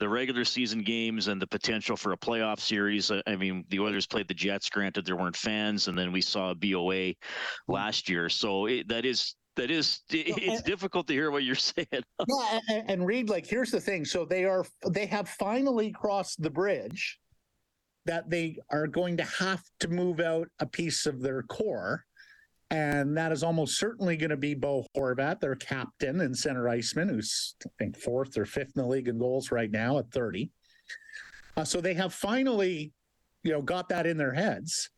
the 0.00 0.08
regular 0.08 0.44
season 0.44 0.82
games 0.82 1.28
and 1.28 1.40
the 1.40 1.46
potential 1.46 1.96
for 1.96 2.12
a 2.12 2.16
playoff 2.16 2.60
series. 2.60 3.12
I 3.26 3.36
mean, 3.36 3.64
the 3.68 3.80
Oilers 3.80 4.06
played 4.06 4.26
the 4.26 4.34
Jets. 4.34 4.70
Granted, 4.70 5.04
there 5.04 5.16
weren't 5.16 5.36
fans, 5.36 5.88
and 5.88 5.98
then 5.98 6.12
we 6.12 6.22
saw 6.22 6.52
a 6.52 6.54
BOA 6.54 7.12
last 7.68 8.08
year, 8.08 8.28
so 8.30 8.66
it, 8.66 8.88
that 8.88 9.04
is 9.04 9.36
that 9.56 9.70
is 9.70 10.00
it's 10.10 10.62
difficult 10.62 11.06
to 11.08 11.12
hear 11.12 11.30
what 11.30 11.42
you're 11.42 11.54
saying. 11.54 11.86
yeah, 11.92 12.60
and, 12.68 12.90
and 12.90 13.06
Reed, 13.06 13.28
like 13.28 13.46
here's 13.46 13.70
the 13.70 13.80
thing. 13.80 14.04
So 14.04 14.24
they 14.24 14.44
are 14.44 14.64
they 14.88 15.06
have 15.06 15.28
finally 15.28 15.90
crossed 15.90 16.42
the 16.42 16.50
bridge 16.50 17.18
that 18.06 18.30
they 18.30 18.56
are 18.70 18.86
going 18.86 19.16
to 19.16 19.24
have 19.24 19.62
to 19.80 19.88
move 19.88 20.20
out 20.20 20.48
a 20.60 20.66
piece 20.66 21.06
of 21.06 21.20
their 21.20 21.42
core. 21.42 22.04
And 22.70 23.16
that 23.16 23.30
is 23.30 23.42
almost 23.42 23.78
certainly 23.78 24.16
going 24.16 24.30
to 24.30 24.36
be 24.36 24.54
Bo 24.54 24.86
Horvat, 24.96 25.40
their 25.40 25.54
captain 25.54 26.20
and 26.20 26.36
center 26.36 26.68
iceman, 26.68 27.08
who's 27.08 27.54
I 27.64 27.70
think 27.78 27.96
fourth 27.96 28.36
or 28.36 28.44
fifth 28.44 28.72
in 28.74 28.82
the 28.82 28.88
league 28.88 29.08
in 29.08 29.18
goals 29.18 29.52
right 29.52 29.70
now 29.70 29.98
at 29.98 30.10
30. 30.10 30.50
Uh, 31.56 31.64
so 31.64 31.80
they 31.80 31.94
have 31.94 32.12
finally, 32.12 32.92
you 33.44 33.52
know, 33.52 33.62
got 33.62 33.88
that 33.88 34.06
in 34.06 34.16
their 34.16 34.32
heads. 34.32 34.90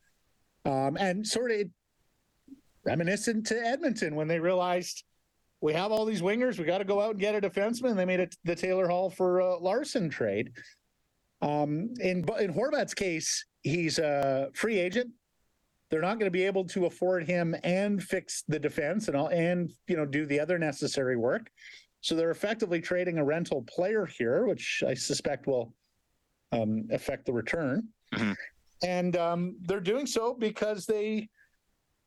Um, 0.65 0.97
and 0.99 1.27
sort 1.27 1.50
of 1.50 1.62
reminiscent 2.88 3.47
to 3.47 3.66
Edmonton 3.66 4.14
when 4.14 4.28
they 4.28 4.40
realized 4.40 5.04
we 5.61 5.73
have 5.75 5.90
all 5.92 6.04
these 6.04 6.23
wingers, 6.23 6.59
we 6.59 6.64
got 6.64 6.78
to 6.78 6.85
go 6.85 7.00
out 7.00 7.12
and 7.12 7.21
get 7.21 7.35
a 7.35 7.40
defenseman. 7.40 7.97
They 7.97 8.04
made 8.04 8.21
it 8.21 8.37
the 8.45 8.54
Taylor 8.54 8.88
Hall 8.88 9.11
for 9.11 9.42
uh, 9.42 9.59
Larsson 9.59 10.09
trade. 10.09 10.52
Um, 11.42 11.90
in 12.00 12.25
in 12.40 12.52
Horvat's 12.52 12.95
case, 12.95 13.45
he's 13.62 13.99
a 13.99 14.50
free 14.54 14.78
agent. 14.78 15.11
They're 15.90 16.02
not 16.02 16.18
going 16.18 16.26
to 16.26 16.30
be 16.30 16.45
able 16.45 16.64
to 16.66 16.87
afford 16.87 17.26
him 17.26 17.57
and 17.64 18.02
fix 18.02 18.45
the 18.47 18.59
defense 18.59 19.09
and 19.09 19.16
all, 19.16 19.28
and 19.28 19.71
you 19.88 19.97
know 19.97 20.07
do 20.07 20.26
the 20.26 20.40
other 20.40 20.59
necessary 20.59 21.16
work. 21.16 21.50
So 22.00 22.14
they're 22.14 22.30
effectively 22.30 22.80
trading 22.80 23.18
a 23.18 23.25
rental 23.25 23.62
player 23.62 24.07
here, 24.07 24.47
which 24.47 24.85
I 24.87 24.95
suspect 24.95 25.47
will 25.47 25.75
um, 26.52 26.87
affect 26.92 27.26
the 27.26 27.33
return. 27.33 27.88
Mm-hmm. 28.14 28.33
And 28.85 29.16
um, 29.16 29.57
they're 29.62 29.80
doing 29.80 30.07
so 30.07 30.35
because 30.35 30.87
they 30.87 31.28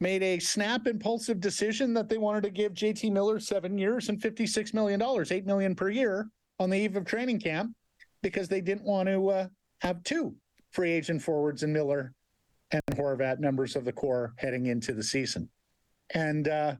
made 0.01 0.23
a 0.23 0.39
snap 0.39 0.87
impulsive 0.87 1.39
decision 1.39 1.93
that 1.93 2.09
they 2.09 2.17
wanted 2.17 2.43
to 2.43 2.49
give 2.49 2.73
JT 2.73 3.11
Miller 3.11 3.39
seven 3.39 3.77
years 3.77 4.09
and 4.09 4.19
$56 4.19 4.73
million, 4.73 5.01
8 5.01 5.45
million 5.45 5.75
per 5.75 5.89
year 5.89 6.27
on 6.59 6.69
the 6.69 6.77
eve 6.77 6.95
of 6.95 7.05
training 7.05 7.39
camp 7.39 7.71
because 8.23 8.47
they 8.47 8.61
didn't 8.61 8.83
want 8.83 9.07
to 9.07 9.29
uh, 9.29 9.47
have 9.81 10.03
two 10.03 10.35
free 10.71 10.91
agent 10.91 11.21
forwards 11.21 11.63
in 11.63 11.71
Miller 11.71 12.13
and 12.71 12.81
Horvat 12.91 13.39
members 13.39 13.75
of 13.75 13.85
the 13.85 13.91
core 13.91 14.33
heading 14.37 14.65
into 14.67 14.93
the 14.93 15.03
season. 15.03 15.49
And, 16.13 16.47
uh, 16.47 16.75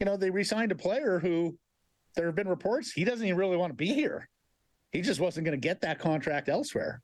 you 0.00 0.06
know, 0.06 0.16
they 0.16 0.30
re-signed 0.30 0.72
a 0.72 0.76
player 0.76 1.18
who 1.18 1.56
there 2.16 2.26
have 2.26 2.34
been 2.34 2.48
reports 2.48 2.92
he 2.92 3.04
doesn't 3.04 3.26
even 3.26 3.38
really 3.38 3.56
want 3.56 3.70
to 3.70 3.76
be 3.76 3.92
here. 3.92 4.28
He 4.92 5.02
just 5.02 5.20
wasn't 5.20 5.44
going 5.44 5.60
to 5.60 5.68
get 5.68 5.80
that 5.82 5.98
contract 5.98 6.48
elsewhere. 6.48 7.02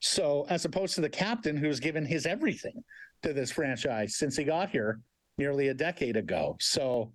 So, 0.00 0.46
as 0.48 0.64
opposed 0.64 0.94
to 0.94 1.00
the 1.00 1.08
captain 1.08 1.56
who's 1.56 1.80
given 1.80 2.04
his 2.04 2.26
everything 2.26 2.82
to 3.22 3.32
this 3.32 3.50
franchise 3.50 4.16
since 4.16 4.36
he 4.36 4.44
got 4.44 4.70
here 4.70 5.00
nearly 5.38 5.68
a 5.68 5.74
decade 5.74 6.16
ago. 6.16 6.56
So, 6.60 7.12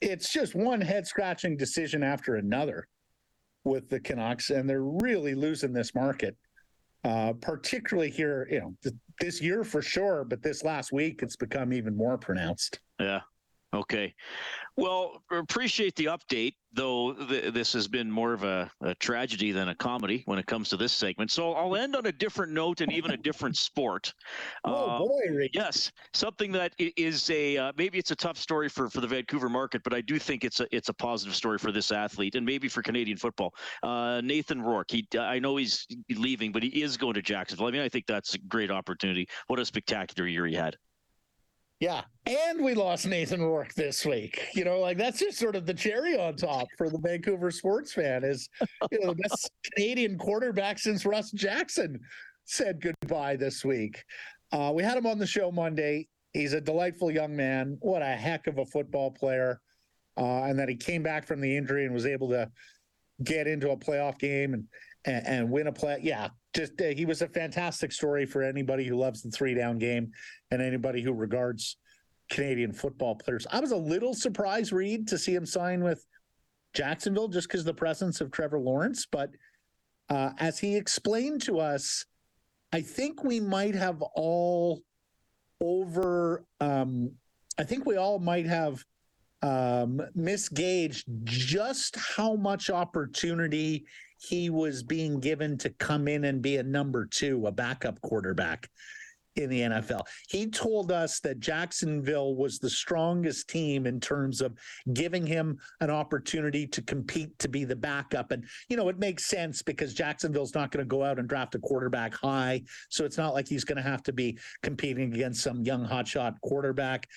it's 0.00 0.32
just 0.32 0.54
one 0.54 0.80
head 0.80 1.06
scratching 1.06 1.56
decision 1.56 2.02
after 2.02 2.36
another 2.36 2.86
with 3.64 3.88
the 3.88 4.00
Canucks, 4.00 4.50
and 4.50 4.68
they're 4.68 4.82
really 4.82 5.34
losing 5.34 5.72
this 5.72 5.94
market. 5.94 6.36
Uh, 7.04 7.34
particularly 7.34 8.10
here, 8.10 8.48
you 8.50 8.60
know, 8.60 8.74
th- 8.82 8.94
this 9.20 9.40
year 9.42 9.62
for 9.62 9.82
sure, 9.82 10.24
but 10.24 10.42
this 10.42 10.64
last 10.64 10.90
week 10.90 11.20
it's 11.22 11.36
become 11.36 11.70
even 11.70 11.94
more 11.94 12.16
pronounced. 12.16 12.80
Yeah. 12.98 13.20
Okay. 13.74 14.14
Well, 14.76 15.22
appreciate 15.30 15.96
the 15.96 16.06
update, 16.06 16.54
though 16.72 17.12
th- 17.12 17.52
this 17.52 17.72
has 17.72 17.88
been 17.88 18.10
more 18.10 18.32
of 18.32 18.44
a, 18.44 18.70
a, 18.82 18.94
tragedy 18.96 19.52
than 19.52 19.68
a 19.68 19.74
comedy 19.74 20.22
when 20.26 20.38
it 20.38 20.46
comes 20.46 20.68
to 20.70 20.76
this 20.76 20.92
segment. 20.92 21.30
So 21.30 21.54
I'll 21.54 21.76
end 21.76 21.94
on 21.96 22.06
a 22.06 22.12
different 22.12 22.52
note 22.52 22.80
and 22.80 22.92
even 22.92 23.12
a 23.12 23.16
different 23.16 23.56
sport. 23.56 24.12
Oh 24.64 24.90
uh, 24.90 24.98
boy! 24.98 25.48
Yes, 25.52 25.92
something 26.12 26.52
that 26.52 26.72
is 26.78 27.30
a 27.30 27.56
uh, 27.56 27.72
maybe 27.76 27.98
it's 27.98 28.10
a 28.10 28.16
tough 28.16 28.36
story 28.36 28.68
for, 28.68 28.88
for 28.88 29.00
the 29.00 29.06
Vancouver 29.06 29.48
market, 29.48 29.82
but 29.84 29.94
I 29.94 30.00
do 30.00 30.18
think 30.18 30.44
it's 30.44 30.60
a 30.60 30.66
it's 30.74 30.88
a 30.88 30.94
positive 30.94 31.34
story 31.34 31.58
for 31.58 31.72
this 31.72 31.92
athlete 31.92 32.34
and 32.34 32.44
maybe 32.46 32.68
for 32.68 32.82
Canadian 32.82 33.16
football. 33.16 33.54
Uh, 33.82 34.20
Nathan 34.24 34.60
Rourke. 34.60 34.90
He 34.90 35.06
I 35.18 35.38
know 35.38 35.56
he's 35.56 35.86
leaving, 36.10 36.52
but 36.52 36.62
he 36.62 36.82
is 36.82 36.96
going 36.96 37.14
to 37.14 37.22
Jacksonville. 37.22 37.66
I 37.66 37.70
mean, 37.70 37.82
I 37.82 37.88
think 37.88 38.06
that's 38.06 38.34
a 38.34 38.38
great 38.38 38.70
opportunity. 38.70 39.28
What 39.48 39.58
a 39.58 39.64
spectacular 39.64 40.28
year 40.28 40.46
he 40.46 40.54
had. 40.54 40.76
Yeah. 41.80 42.02
And 42.26 42.64
we 42.64 42.74
lost 42.74 43.06
Nathan 43.06 43.42
Rourke 43.42 43.74
this 43.74 44.06
week. 44.06 44.48
You 44.54 44.64
know, 44.64 44.78
like 44.78 44.96
that's 44.96 45.18
just 45.18 45.38
sort 45.38 45.56
of 45.56 45.66
the 45.66 45.74
cherry 45.74 46.18
on 46.18 46.36
top 46.36 46.66
for 46.78 46.88
the 46.88 46.98
Vancouver 46.98 47.50
sports 47.50 47.92
fan 47.92 48.24
is, 48.24 48.48
you 48.90 49.00
know, 49.00 49.08
the 49.08 49.22
best 49.28 49.50
Canadian 49.74 50.16
quarterback 50.16 50.78
since 50.78 51.04
Russ 51.04 51.30
Jackson 51.32 52.00
said 52.44 52.80
goodbye 52.80 53.36
this 53.36 53.64
week. 53.64 54.02
Uh, 54.52 54.72
we 54.74 54.82
had 54.82 54.96
him 54.96 55.06
on 55.06 55.18
the 55.18 55.26
show 55.26 55.50
Monday. 55.50 56.08
He's 56.32 56.52
a 56.52 56.60
delightful 56.60 57.10
young 57.10 57.34
man. 57.34 57.76
What 57.80 58.02
a 58.02 58.06
heck 58.06 58.46
of 58.46 58.58
a 58.58 58.64
football 58.66 59.10
player. 59.10 59.60
Uh, 60.16 60.44
and 60.44 60.58
that 60.58 60.68
he 60.68 60.76
came 60.76 61.02
back 61.02 61.26
from 61.26 61.40
the 61.40 61.56
injury 61.56 61.84
and 61.84 61.92
was 61.92 62.06
able 62.06 62.28
to 62.30 62.48
get 63.24 63.48
into 63.48 63.70
a 63.70 63.76
playoff 63.76 64.18
game 64.18 64.54
and, 64.54 64.64
and, 65.04 65.26
and 65.26 65.50
win 65.50 65.66
a 65.66 65.72
play. 65.72 65.98
Yeah, 66.02 66.28
just 66.54 66.80
uh, 66.80 66.86
he 66.86 67.04
was 67.04 67.22
a 67.22 67.28
fantastic 67.28 67.92
story 67.92 68.26
for 68.26 68.42
anybody 68.42 68.84
who 68.84 68.96
loves 68.96 69.22
the 69.22 69.30
three 69.30 69.54
down 69.54 69.78
game 69.78 70.12
and 70.50 70.62
anybody 70.62 71.02
who 71.02 71.12
regards 71.12 71.76
Canadian 72.30 72.72
football 72.72 73.14
players. 73.14 73.46
I 73.50 73.60
was 73.60 73.72
a 73.72 73.76
little 73.76 74.14
surprised, 74.14 74.72
Reed, 74.72 75.06
to 75.08 75.18
see 75.18 75.34
him 75.34 75.46
sign 75.46 75.82
with 75.82 76.04
Jacksonville 76.72 77.28
just 77.28 77.48
because 77.48 77.64
the 77.64 77.74
presence 77.74 78.20
of 78.20 78.30
Trevor 78.30 78.58
Lawrence. 78.58 79.06
But 79.10 79.30
uh, 80.08 80.30
as 80.38 80.58
he 80.58 80.76
explained 80.76 81.42
to 81.42 81.60
us, 81.60 82.04
I 82.72 82.80
think 82.80 83.22
we 83.22 83.40
might 83.40 83.74
have 83.74 84.02
all 84.14 84.82
over. 85.60 86.44
Um, 86.60 87.12
I 87.58 87.64
think 87.64 87.86
we 87.86 87.96
all 87.96 88.18
might 88.18 88.46
have 88.46 88.84
um, 89.42 90.00
misgauged 90.16 91.04
just 91.24 91.96
how 91.96 92.34
much 92.34 92.70
opportunity 92.70 93.84
he 94.28 94.50
was 94.50 94.82
being 94.82 95.20
given 95.20 95.58
to 95.58 95.70
come 95.70 96.08
in 96.08 96.24
and 96.24 96.42
be 96.42 96.56
a 96.56 96.62
number 96.62 97.06
two, 97.06 97.46
a 97.46 97.52
backup 97.52 98.00
quarterback 98.00 98.68
in 99.36 99.50
the 99.50 99.60
NFL. 99.60 100.06
He 100.28 100.48
told 100.48 100.92
us 100.92 101.20
that 101.20 101.40
Jacksonville 101.40 102.34
was 102.36 102.58
the 102.58 102.70
strongest 102.70 103.48
team 103.48 103.86
in 103.86 104.00
terms 104.00 104.40
of 104.40 104.56
giving 104.92 105.26
him 105.26 105.58
an 105.80 105.90
opportunity 105.90 106.66
to 106.68 106.82
compete 106.82 107.36
to 107.40 107.48
be 107.48 107.64
the 107.64 107.76
backup. 107.76 108.30
And, 108.30 108.44
you 108.68 108.76
know, 108.76 108.88
it 108.88 108.98
makes 108.98 109.26
sense 109.26 109.62
because 109.62 109.94
Jacksonville's 109.94 110.54
not 110.54 110.70
going 110.70 110.84
to 110.84 110.88
go 110.88 111.02
out 111.02 111.18
and 111.18 111.28
draft 111.28 111.54
a 111.54 111.58
quarterback 111.58 112.14
high. 112.14 112.62
So 112.88 113.04
it's 113.04 113.18
not 113.18 113.34
like 113.34 113.48
he's 113.48 113.64
going 113.64 113.76
to 113.76 113.82
have 113.82 114.02
to 114.04 114.12
be 114.12 114.38
competing 114.62 115.12
against 115.12 115.42
some 115.42 115.62
young 115.62 115.86
hotshot 115.86 116.40
quarterback. 116.42 117.08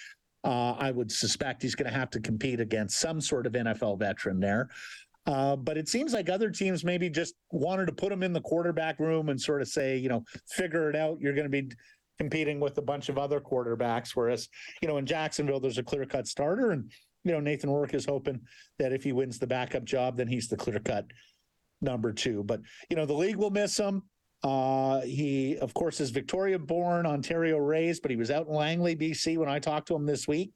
Uh, 0.44 0.74
I 0.74 0.92
would 0.92 1.12
suspect 1.12 1.62
he's 1.62 1.76
going 1.76 1.92
to 1.92 1.98
have 1.98 2.10
to 2.12 2.20
compete 2.20 2.60
against 2.60 3.00
some 3.00 3.20
sort 3.20 3.46
of 3.46 3.54
NFL 3.54 4.00
veteran 4.00 4.40
there. 4.40 4.70
Uh, 5.28 5.58
but 5.58 5.78
it 5.78 5.90
seems 5.90 6.14
like 6.14 6.30
other 6.30 6.50
teams 6.50 6.86
maybe 6.86 7.10
just 7.10 7.36
wanted 7.52 7.86
to 7.86 7.92
put 7.92 8.12
him 8.12 8.24
in 8.24 8.32
the 8.32 8.42
quarterback 8.42 8.98
room 9.00 9.28
and 9.28 9.40
sort 9.40 9.62
of 9.62 9.68
say, 9.68 9.98
you 9.98 10.08
know, 10.08 10.24
figure 10.50 10.90
it 10.90 10.96
out. 10.96 11.18
You're 11.20 11.34
going 11.34 11.52
to 11.52 11.62
be 11.62 11.70
competing 12.18 12.62
with 12.62 12.78
a 12.78 12.82
bunch 12.82 13.10
of 13.10 13.18
other 13.18 13.42
quarterbacks. 13.42 14.12
Whereas, 14.16 14.48
you 14.82 14.88
know, 14.88 14.98
in 14.98 15.06
Jacksonville, 15.06 15.60
there's 15.60 15.78
a 15.78 15.84
clear 15.84 16.06
cut 16.06 16.28
starter. 16.28 16.72
And, 16.72 16.90
you 17.26 17.34
know, 17.34 17.42
Nathan 17.42 17.70
Rourke 17.70 17.94
is 17.94 18.06
hoping 18.06 18.40
that 18.80 18.94
if 18.94 19.04
he 19.04 19.12
wins 19.12 19.38
the 19.38 19.48
backup 19.48 19.84
job, 19.84 20.16
then 20.16 20.30
he's 20.30 20.48
the 20.48 20.56
clear 20.56 20.80
cut 20.80 21.06
number 21.82 22.14
two. 22.14 22.44
But, 22.44 22.62
you 22.90 22.96
know, 22.96 23.06
the 23.06 23.14
league 23.14 23.36
will 23.36 23.52
miss 23.52 23.78
him. 23.78 24.04
Uh, 24.44 25.02
he, 25.02 25.58
of 25.58 25.74
course, 25.74 26.00
is 26.00 26.10
Victoria 26.10 26.58
born, 26.58 27.06
Ontario 27.06 27.58
raised, 27.58 28.02
but 28.02 28.12
he 28.12 28.18
was 28.18 28.32
out 28.32 28.48
in 28.48 28.54
Langley, 28.54 28.96
BC 28.96 29.38
when 29.38 29.50
I 29.50 29.60
talked 29.60 29.88
to 29.90 29.96
him 29.96 30.06
this 30.06 30.28
week. 30.28 30.52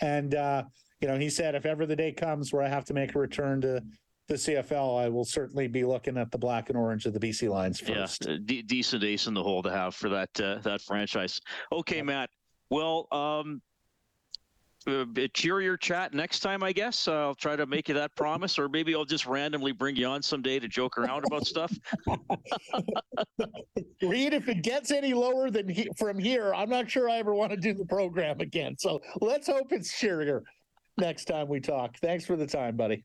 And, 0.00 0.34
uh, 0.34 0.64
you 1.00 1.08
know, 1.08 1.18
he 1.18 1.28
said, 1.30 1.54
if 1.54 1.66
ever 1.66 1.84
the 1.86 1.96
day 1.96 2.12
comes 2.12 2.52
where 2.52 2.62
I 2.62 2.68
have 2.68 2.84
to 2.86 2.94
make 2.94 3.14
a 3.14 3.18
return 3.18 3.60
to 3.62 3.82
the 4.26 4.34
CFL, 4.34 5.02
I 5.02 5.08
will 5.08 5.24
certainly 5.24 5.68
be 5.68 5.84
looking 5.84 6.16
at 6.16 6.30
the 6.30 6.38
black 6.38 6.70
and 6.70 6.78
orange 6.78 7.04
of 7.06 7.12
the 7.12 7.20
BC 7.20 7.48
Lions 7.50 7.80
first. 7.80 8.26
Yeah, 8.26 8.38
d- 8.44 8.62
decent 8.62 9.04
ace 9.04 9.26
in 9.26 9.34
the 9.34 9.42
hole 9.42 9.62
to 9.62 9.70
have 9.70 9.94
for 9.94 10.08
that 10.08 10.30
uh, 10.40 10.58
that 10.62 10.80
franchise. 10.80 11.40
Okay, 11.72 11.96
yeah. 11.96 12.02
Matt. 12.02 12.30
Well, 12.70 13.06
um, 13.12 13.60
uh, 14.86 15.04
cheerier 15.32 15.76
chat 15.76 16.14
next 16.14 16.40
time, 16.40 16.62
I 16.62 16.72
guess. 16.72 17.08
Uh, 17.08 17.28
I'll 17.28 17.34
try 17.34 17.56
to 17.56 17.66
make 17.66 17.88
you 17.88 17.94
that 17.94 18.14
promise, 18.16 18.58
or 18.58 18.68
maybe 18.68 18.94
I'll 18.94 19.04
just 19.04 19.26
randomly 19.26 19.72
bring 19.72 19.96
you 19.96 20.06
on 20.06 20.22
someday 20.22 20.58
to 20.58 20.68
joke 20.68 20.98
around 20.98 21.24
about 21.26 21.46
stuff. 21.46 21.72
Reed, 24.02 24.34
if 24.34 24.48
it 24.48 24.62
gets 24.62 24.90
any 24.90 25.14
lower 25.14 25.50
than 25.50 25.68
he, 25.68 25.88
from 25.96 26.18
here, 26.18 26.54
I'm 26.54 26.68
not 26.68 26.90
sure 26.90 27.08
I 27.08 27.18
ever 27.18 27.34
want 27.34 27.50
to 27.52 27.56
do 27.56 27.74
the 27.74 27.84
program 27.84 28.40
again. 28.40 28.76
So 28.78 29.00
let's 29.20 29.46
hope 29.46 29.68
it's 29.70 29.98
cheerier 29.98 30.42
next 30.98 31.26
time 31.26 31.48
we 31.48 31.60
talk. 31.60 31.96
Thanks 31.98 32.24
for 32.24 32.36
the 32.36 32.46
time, 32.46 32.76
buddy. 32.76 33.04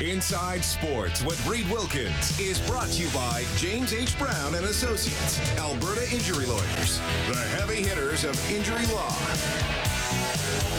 Inside 0.00 0.64
Sports 0.64 1.24
with 1.24 1.44
Reed 1.44 1.68
Wilkins 1.68 2.38
is 2.38 2.60
brought 2.70 2.86
to 2.86 3.02
you 3.02 3.08
by 3.10 3.44
James 3.56 3.92
H. 3.92 4.16
Brown 4.16 4.54
and 4.54 4.64
Associates, 4.66 5.40
Alberta 5.58 6.02
Injury 6.14 6.46
Lawyers, 6.46 7.00
the 7.28 7.34
heavy 7.58 7.82
hitters 7.82 8.22
of 8.22 8.38
injury 8.48 8.86
law. 8.94 9.12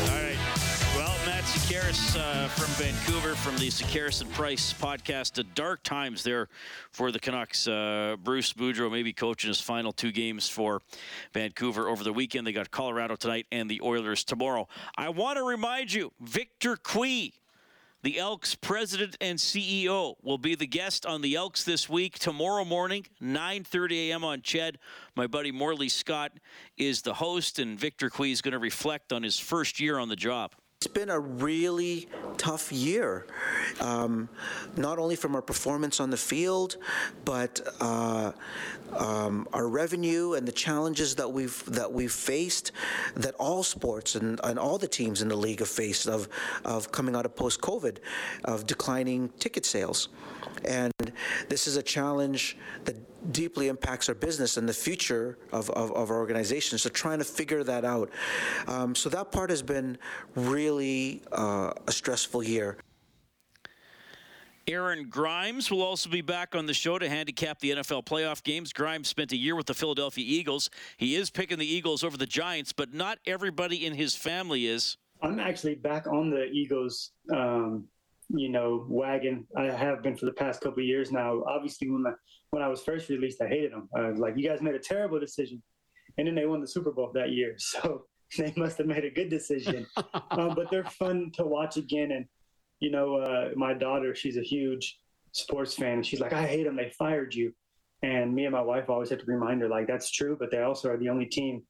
All 0.03 0.23
right. 0.23 0.37
Well, 0.95 1.13
Matt 1.25 1.43
Sekeres 1.43 2.17
uh, 2.17 2.47
from 2.47 2.67
Vancouver 2.81 3.35
from 3.35 3.57
the 3.57 3.67
Sekeres 3.67 4.21
and 4.21 4.31
Price 4.31 4.73
podcast. 4.73 5.37
A 5.37 5.43
dark 5.43 5.83
times 5.83 6.23
there 6.23 6.47
for 6.93 7.11
the 7.11 7.19
Canucks. 7.19 7.67
Uh, 7.67 8.15
Bruce 8.23 8.53
Boudreau 8.53 8.89
maybe 8.89 9.11
coaching 9.11 9.49
his 9.49 9.59
final 9.59 9.91
two 9.91 10.13
games 10.13 10.47
for 10.47 10.81
Vancouver 11.33 11.89
over 11.89 12.05
the 12.05 12.13
weekend. 12.13 12.47
They 12.47 12.53
got 12.53 12.71
Colorado 12.71 13.17
tonight 13.17 13.47
and 13.51 13.69
the 13.69 13.81
Oilers 13.83 14.23
tomorrow. 14.23 14.69
I 14.97 15.09
want 15.09 15.37
to 15.37 15.43
remind 15.43 15.91
you, 15.91 16.13
Victor 16.21 16.77
Cui 16.77 17.33
the 18.01 18.17
Elks 18.17 18.55
president 18.55 19.17
and 19.19 19.37
CEO 19.37 20.15
will 20.23 20.37
be 20.37 20.55
the 20.55 20.67
guest 20.67 21.05
on 21.05 21.21
the 21.21 21.35
Elks 21.35 21.63
this 21.63 21.89
week 21.89 22.17
tomorrow 22.17 22.63
morning 22.63 23.05
9:30 23.21 24.09
a.m. 24.09 24.23
on 24.23 24.41
Ched. 24.41 24.75
My 25.15 25.27
buddy 25.27 25.51
Morley 25.51 25.89
Scott 25.89 26.31
is 26.77 27.01
the 27.01 27.15
host 27.15 27.59
and 27.59 27.77
Victor 27.77 28.09
Cui 28.09 28.31
is 28.31 28.41
going 28.41 28.53
to 28.53 28.59
reflect 28.59 29.11
on 29.11 29.23
his 29.23 29.37
first 29.37 29.79
year 29.79 29.99
on 29.99 30.07
the 30.07 30.15
job. 30.15 30.55
It's 30.81 30.87
been 30.87 31.09
a 31.09 31.19
really 31.19 32.07
tough 32.37 32.71
year, 32.71 33.27
um, 33.81 34.29
not 34.77 34.97
only 34.97 35.17
from 35.17 35.35
our 35.35 35.41
performance 35.41 35.99
on 35.99 36.09
the 36.09 36.15
field, 36.15 36.77
but 37.25 37.59
uh, 37.81 38.31
um, 38.97 39.45
our 39.51 39.67
revenue 39.67 40.35
and 40.35 40.47
the 40.47 40.53
challenges 40.53 41.15
that 41.15 41.29
we've 41.29 41.61
that 41.65 41.91
we've 41.91 42.13
faced, 42.13 42.71
that 43.15 43.35
all 43.35 43.61
sports 43.61 44.15
and, 44.15 44.39
and 44.45 44.57
all 44.57 44.77
the 44.77 44.87
teams 44.87 45.21
in 45.21 45.27
the 45.27 45.35
league 45.35 45.59
have 45.59 45.67
faced 45.67 46.07
of 46.07 46.29
of 46.63 46.93
coming 46.93 47.13
out 47.13 47.25
of 47.25 47.35
post-COVID, 47.35 47.97
of 48.45 48.65
declining 48.65 49.31
ticket 49.37 49.65
sales. 49.65 50.07
And 50.63 50.93
this 51.49 51.67
is 51.67 51.75
a 51.75 51.83
challenge 51.83 52.57
that 52.85 52.95
deeply 53.33 53.67
impacts 53.67 54.07
our 54.07 54.15
business 54.15 54.55
and 54.55 54.67
the 54.67 54.73
future 54.73 55.37
of, 55.51 55.69
of, 55.71 55.91
of 55.91 56.09
our 56.09 56.17
organization. 56.17 56.77
So 56.77 56.89
trying 56.89 57.19
to 57.19 57.25
figure 57.25 57.65
that 57.65 57.83
out. 57.83 58.09
Um, 58.65 58.95
so 58.95 59.09
that 59.09 59.33
part 59.33 59.49
has 59.49 59.61
been 59.61 59.97
really 60.35 60.68
uh, 61.31 61.71
a 61.87 61.91
stressful 61.91 62.43
year. 62.43 62.77
Aaron 64.67 65.09
Grymes 65.09 65.71
will 65.71 65.81
also 65.81 66.09
be 66.09 66.21
back 66.21 66.53
on 66.53 66.67
the 66.67 66.73
show 66.75 66.99
to 66.99 67.09
handicap 67.09 67.59
the 67.59 67.71
NFL 67.71 68.05
playoff 68.05 68.43
games. 68.43 68.71
Grymes 68.71 69.07
spent 69.07 69.31
a 69.31 69.37
year 69.37 69.55
with 69.55 69.65
the 69.65 69.73
Philadelphia 69.73 70.23
Eagles. 70.27 70.69
He 70.97 71.15
is 71.15 71.31
picking 71.31 71.57
the 71.57 71.65
Eagles 71.65 72.03
over 72.03 72.17
the 72.17 72.27
Giants, 72.27 72.71
but 72.71 72.93
not 72.93 73.17
everybody 73.25 73.85
in 73.87 73.95
his 73.95 74.15
family 74.15 74.67
is. 74.67 74.97
I'm 75.23 75.39
actually 75.39 75.75
back 75.75 76.05
on 76.05 76.29
the 76.29 76.45
Eagles 76.45 77.11
um, 77.33 77.87
you 78.29 78.49
know, 78.49 78.85
wagon. 78.87 79.45
I 79.57 79.63
have 79.65 80.03
been 80.03 80.15
for 80.15 80.25
the 80.25 80.33
past 80.33 80.61
couple 80.61 80.83
years 80.83 81.11
now. 81.11 81.43
Obviously, 81.47 81.89
when 81.89 82.05
I, 82.05 82.11
when 82.51 82.61
I 82.61 82.67
was 82.67 82.81
first 82.81 83.09
released, 83.09 83.41
I 83.41 83.47
hated 83.47 83.71
them. 83.71 83.89
I 83.95 84.09
was 84.09 84.19
like, 84.19 84.37
you 84.37 84.47
guys 84.47 84.61
made 84.61 84.75
a 84.75 84.79
terrible 84.79 85.19
decision, 85.19 85.61
and 86.17 86.27
then 86.27 86.35
they 86.35 86.45
won 86.45 86.61
the 86.61 86.67
Super 86.67 86.91
Bowl 86.91 87.11
that 87.13 87.31
year. 87.31 87.55
So 87.59 88.05
they 88.37 88.53
must 88.55 88.77
have 88.77 88.87
made 88.87 89.05
a 89.05 89.09
good 89.09 89.29
decision. 89.29 89.85
um, 90.31 90.53
but 90.55 90.69
they're 90.69 90.85
fun 90.85 91.31
to 91.35 91.45
watch 91.45 91.77
again. 91.77 92.11
And 92.11 92.25
you 92.79 92.91
know, 92.91 93.15
uh, 93.15 93.49
my 93.55 93.73
daughter, 93.73 94.15
she's 94.15 94.37
a 94.37 94.41
huge 94.41 94.99
sports 95.31 95.75
fan. 95.75 95.93
and 95.93 96.05
She's 96.05 96.19
like, 96.19 96.33
I 96.33 96.45
hate 96.45 96.63
them. 96.63 96.75
They 96.75 96.91
fired 96.97 97.33
you. 97.33 97.53
And 98.01 98.33
me 98.33 98.45
and 98.45 98.53
my 98.53 98.61
wife 98.61 98.89
always 98.89 99.09
have 99.09 99.19
to 99.19 99.25
remind 99.25 99.61
her, 99.61 99.67
like, 99.67 99.85
that's 99.85 100.09
true. 100.09 100.37
But 100.39 100.51
they 100.51 100.61
also 100.61 100.89
are 100.89 100.97
the 100.97 101.09
only 101.09 101.25
team 101.25 101.63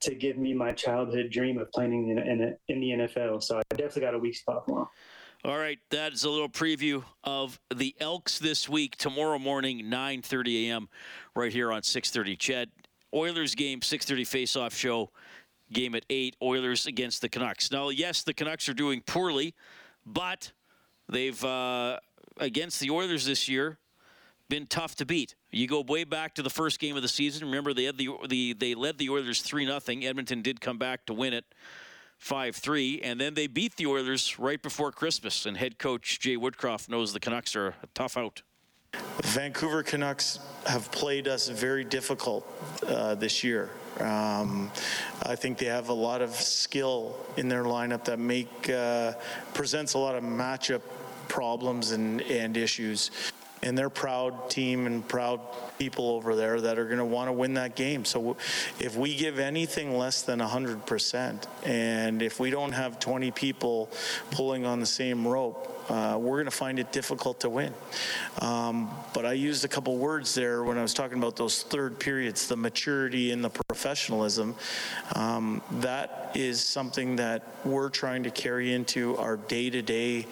to 0.00 0.14
give 0.14 0.36
me 0.36 0.54
my 0.54 0.72
childhood 0.72 1.30
dream 1.30 1.58
of 1.58 1.70
playing 1.72 2.08
in, 2.10 2.18
in, 2.18 2.56
in 2.68 2.80
the 2.80 2.90
NFL. 2.90 3.42
So 3.42 3.58
I 3.58 3.62
definitely 3.70 4.02
got 4.02 4.14
a 4.14 4.18
weak 4.18 4.36
spot 4.36 4.64
for 4.66 4.80
them. 4.80 4.88
All 5.44 5.56
right, 5.56 5.78
that 5.90 6.12
is 6.12 6.24
a 6.24 6.30
little 6.30 6.48
preview 6.48 7.04
of 7.22 7.60
the 7.72 7.94
Elks 8.00 8.40
this 8.40 8.68
week. 8.68 8.96
Tomorrow 8.96 9.38
morning, 9.38 9.84
9:30 9.84 10.66
a.m. 10.66 10.88
right 11.36 11.52
here 11.52 11.70
on 11.70 11.82
6:30. 11.82 12.36
Ched 12.36 12.66
Oilers 13.14 13.54
game, 13.54 13.78
6:30 13.78 14.26
face-off 14.26 14.74
show. 14.74 15.12
Game 15.72 15.94
at 15.94 16.04
eight. 16.10 16.36
Oilers 16.42 16.86
against 16.86 17.20
the 17.20 17.28
Canucks. 17.28 17.70
Now, 17.70 17.88
yes, 17.90 18.22
the 18.22 18.34
Canucks 18.34 18.68
are 18.68 18.74
doing 18.74 19.02
poorly, 19.06 19.54
but 20.06 20.52
they've 21.08 21.42
uh, 21.44 21.98
against 22.38 22.80
the 22.80 22.90
Oilers 22.90 23.24
this 23.26 23.48
year 23.48 23.78
been 24.48 24.66
tough 24.66 24.96
to 24.96 25.04
beat. 25.04 25.34
You 25.50 25.66
go 25.68 25.82
way 25.82 26.04
back 26.04 26.34
to 26.36 26.42
the 26.42 26.50
first 26.50 26.78
game 26.78 26.96
of 26.96 27.02
the 27.02 27.08
season. 27.08 27.46
Remember, 27.46 27.74
they 27.74 27.84
had 27.84 27.98
the, 27.98 28.08
the 28.28 28.54
they 28.54 28.74
led 28.74 28.98
the 28.98 29.10
Oilers 29.10 29.42
three 29.42 29.66
0 29.66 29.78
Edmonton 29.86 30.42
did 30.42 30.60
come 30.60 30.78
back 30.78 31.06
to 31.06 31.14
win 31.14 31.32
it. 31.32 31.44
5 32.18 32.56
3. 32.56 33.00
And 33.02 33.20
then 33.20 33.34
they 33.34 33.46
beat 33.46 33.76
the 33.76 33.86
Oilers 33.86 34.38
right 34.38 34.60
before 34.60 34.92
Christmas. 34.92 35.46
And 35.46 35.56
head 35.56 35.78
coach 35.78 36.18
Jay 36.20 36.36
Woodcroft 36.36 36.88
knows 36.88 37.12
the 37.12 37.20
Canucks 37.20 37.54
are 37.56 37.68
a 37.68 37.86
tough 37.94 38.16
out. 38.16 38.42
The 38.92 39.28
Vancouver 39.28 39.82
Canucks 39.82 40.40
have 40.66 40.90
played 40.90 41.28
us 41.28 41.48
very 41.48 41.84
difficult 41.84 42.46
uh, 42.86 43.14
this 43.14 43.44
year. 43.44 43.70
Um, 44.00 44.70
I 45.22 45.34
think 45.34 45.58
they 45.58 45.66
have 45.66 45.88
a 45.88 45.94
lot 45.94 46.22
of 46.22 46.34
skill 46.34 47.16
in 47.36 47.48
their 47.48 47.64
lineup 47.64 48.04
that 48.04 48.18
make 48.18 48.70
uh, 48.70 49.12
presents 49.54 49.94
a 49.94 49.98
lot 49.98 50.14
of 50.14 50.22
matchup 50.22 50.82
problems 51.28 51.90
and, 51.92 52.22
and 52.22 52.56
issues 52.56 53.10
and 53.62 53.76
they're 53.76 53.90
proud 53.90 54.50
team 54.50 54.86
and 54.86 55.06
proud 55.06 55.40
people 55.78 56.10
over 56.10 56.34
there 56.34 56.60
that 56.60 56.78
are 56.78 56.84
going 56.84 56.98
to 56.98 57.04
want 57.04 57.28
to 57.28 57.32
win 57.32 57.54
that 57.54 57.74
game. 57.74 58.04
So 58.04 58.36
if 58.78 58.96
we 58.96 59.16
give 59.16 59.38
anything 59.38 59.96
less 59.96 60.22
than 60.22 60.40
100%, 60.40 61.46
and 61.64 62.22
if 62.22 62.38
we 62.38 62.50
don't 62.50 62.72
have 62.72 62.98
20 62.98 63.30
people 63.32 63.90
pulling 64.30 64.64
on 64.64 64.80
the 64.80 64.86
same 64.86 65.26
rope, 65.26 65.77
uh, 65.88 66.18
we're 66.20 66.36
going 66.36 66.44
to 66.46 66.50
find 66.50 66.78
it 66.78 66.92
difficult 66.92 67.40
to 67.40 67.50
win. 67.50 67.72
Um, 68.40 68.90
but 69.14 69.24
I 69.24 69.32
used 69.32 69.64
a 69.64 69.68
couple 69.68 69.96
words 69.96 70.34
there 70.34 70.64
when 70.64 70.78
I 70.78 70.82
was 70.82 70.94
talking 70.94 71.18
about 71.18 71.36
those 71.36 71.62
third 71.62 71.98
periods, 71.98 72.48
the 72.48 72.56
maturity 72.56 73.32
and 73.32 73.44
the 73.44 73.50
professionalism. 73.50 74.54
Um, 75.14 75.62
that 75.72 76.32
is 76.34 76.60
something 76.62 77.16
that 77.16 77.42
we're 77.64 77.90
trying 77.90 78.22
to 78.24 78.30
carry 78.30 78.72
into 78.72 79.16
our 79.16 79.36
day 79.36 79.70
to 79.70 79.82
day 79.82 80.26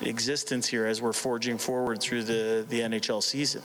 existence 0.00 0.66
here 0.66 0.86
as 0.86 1.00
we're 1.00 1.12
forging 1.12 1.58
forward 1.58 2.00
through 2.00 2.24
the, 2.24 2.66
the 2.68 2.80
NHL 2.80 3.22
season. 3.22 3.62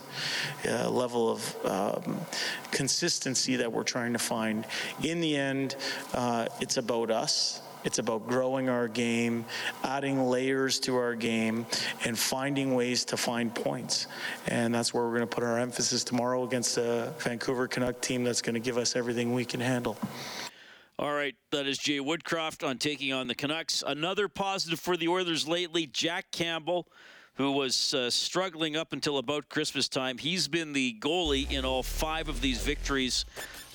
A 0.66 0.88
level 0.88 1.30
of 1.30 1.66
um, 1.66 2.20
consistency 2.70 3.56
that 3.56 3.72
we're 3.72 3.84
trying 3.84 4.12
to 4.12 4.18
find. 4.18 4.66
In 5.02 5.20
the 5.20 5.36
end, 5.36 5.76
uh, 6.14 6.46
it's 6.60 6.76
about 6.76 7.10
us. 7.10 7.60
It's 7.84 7.98
about 7.98 8.26
growing 8.26 8.68
our 8.68 8.88
game, 8.88 9.44
adding 9.84 10.28
layers 10.28 10.78
to 10.80 10.96
our 10.96 11.14
game, 11.14 11.66
and 12.04 12.18
finding 12.18 12.74
ways 12.74 13.04
to 13.06 13.16
find 13.16 13.54
points. 13.54 14.06
And 14.46 14.74
that's 14.74 14.92
where 14.92 15.04
we're 15.04 15.16
going 15.16 15.28
to 15.28 15.34
put 15.34 15.44
our 15.44 15.58
emphasis 15.58 16.04
tomorrow 16.04 16.44
against 16.44 16.76
a 16.76 17.12
Vancouver 17.18 17.68
Canuck 17.68 18.00
team 18.00 18.24
that's 18.24 18.42
going 18.42 18.54
to 18.54 18.60
give 18.60 18.78
us 18.78 18.96
everything 18.96 19.32
we 19.32 19.44
can 19.44 19.60
handle. 19.60 19.96
All 21.00 21.14
right, 21.14 21.36
that 21.52 21.68
is 21.68 21.78
Jay 21.78 22.00
Woodcroft 22.00 22.66
on 22.66 22.78
taking 22.78 23.12
on 23.12 23.28
the 23.28 23.34
Canucks. 23.34 23.84
Another 23.86 24.26
positive 24.26 24.80
for 24.80 24.96
the 24.96 25.06
Oilers 25.06 25.46
lately, 25.46 25.86
Jack 25.86 26.32
Campbell, 26.32 26.88
who 27.34 27.52
was 27.52 27.94
uh, 27.94 28.10
struggling 28.10 28.76
up 28.76 28.92
until 28.92 29.18
about 29.18 29.48
Christmas 29.48 29.88
time. 29.88 30.18
He's 30.18 30.48
been 30.48 30.72
the 30.72 30.96
goalie 30.98 31.52
in 31.52 31.64
all 31.64 31.84
five 31.84 32.28
of 32.28 32.40
these 32.40 32.60
victories, 32.60 33.24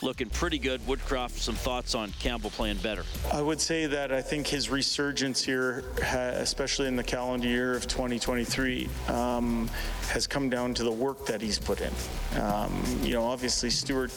looking 0.04 0.30
pretty 0.30 0.60
good. 0.60 0.82
Woodcroft, 0.82 1.32
some 1.32 1.56
thoughts 1.56 1.96
on 1.96 2.12
Campbell 2.20 2.50
playing 2.50 2.78
better? 2.78 3.04
I 3.32 3.42
would 3.42 3.60
say 3.62 3.86
that 3.88 4.12
I 4.12 4.22
think 4.22 4.48
his 4.48 4.70
resurgence 4.70 5.44
here, 5.44 5.86
especially 6.02 6.88
in 6.88 6.96
the 6.96 7.04
calendar 7.04 7.48
year 7.48 7.76
of 7.76 7.88
2023, 7.88 8.90
um, 9.08 9.70
has 10.10 10.28
come 10.28 10.50
down 10.50 10.74
to 10.76 10.84
the 10.84 10.92
work 10.92 11.26
that 11.26 11.42
he's 11.42 11.58
put 11.58 11.82
in. 11.82 11.94
Um, 12.42 12.84
you 13.02 13.14
know, 13.14 13.24
obviously, 13.24 13.70
Stuart 13.70 14.12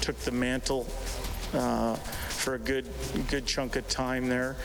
took 0.00 0.16
the 0.20 0.32
mantle. 0.32 0.86
Uh, 1.52 1.96
for 2.42 2.54
a 2.54 2.58
good 2.58 2.88
good 3.28 3.46
chunk 3.46 3.76
of 3.76 3.86
time 3.88 4.28
there, 4.28 4.56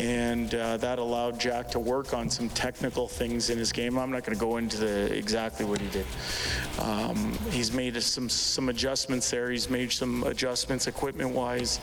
and 0.00 0.54
uh, 0.56 0.76
that 0.78 0.98
allowed 0.98 1.38
Jack 1.38 1.70
to 1.70 1.78
work 1.78 2.12
on 2.14 2.28
some 2.28 2.48
technical 2.48 3.06
things 3.06 3.48
in 3.48 3.58
his 3.58 3.70
game. 3.70 3.96
I'm 3.96 4.10
not 4.10 4.24
going 4.24 4.36
to 4.36 4.40
go 4.40 4.56
into 4.56 4.76
the, 4.76 5.16
exactly 5.16 5.64
what 5.64 5.80
he 5.80 5.88
did. 5.88 6.06
Um, 6.80 7.38
he's 7.50 7.72
made 7.72 8.00
some 8.02 8.28
some 8.28 8.68
adjustments 8.68 9.30
there. 9.30 9.50
He's 9.50 9.70
made 9.70 9.92
some 9.92 10.24
adjustments 10.24 10.88
equipment-wise. 10.88 11.78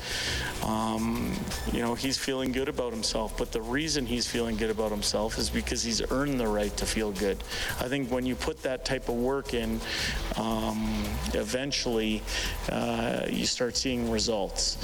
Um, 0.66 1.34
you 1.72 1.80
know, 1.80 1.96
he's 1.96 2.18
feeling 2.18 2.52
good 2.52 2.68
about 2.68 2.92
himself. 2.92 3.38
But 3.38 3.54
the 3.54 3.62
reason 3.62 4.06
he's 4.06 4.28
feeling 4.28 4.58
good 4.58 4.70
about 4.70 4.92
himself 4.92 5.38
is 5.38 5.50
because 5.50 5.82
he's 5.82 6.02
earned 6.12 6.40
the 6.40 6.48
right 6.48 6.76
to 6.78 6.86
feel 6.86 7.12
good. 7.12 7.38
I 7.80 7.88
think 7.88 8.12
when 8.12 8.26
you 8.26 8.36
put 8.36 8.62
that 8.64 8.84
type 8.84 9.08
of 9.08 9.16
work 9.16 9.54
in, 9.54 9.80
um, 10.36 11.06
eventually 11.34 12.22
uh, 12.70 13.26
you 13.30 13.46
start 13.46 13.78
seeing 13.78 14.12
results. 14.12 14.78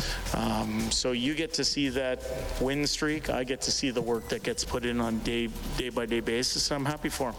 Um, 0.46 0.92
so 0.92 1.12
you 1.12 1.34
get 1.34 1.54
to 1.54 1.66
see 1.66 1.90
that 1.90 2.24
win 2.62 2.86
streak. 2.86 3.32
I 3.32 3.44
get 3.44 3.62
to 3.62 3.72
see 3.72 3.90
the 3.90 4.02
work 4.02 4.30
that 4.30 4.44
gets 4.44 4.64
put 4.64 4.86
in 4.86 5.02
on 5.02 5.18
day 5.20 5.50
day 5.76 5.90
by 5.90 6.06
day 6.06 6.20
basis. 6.20 6.72
I'm 6.72 6.86
happy 6.86 7.10
for 7.10 7.32
him. 7.32 7.36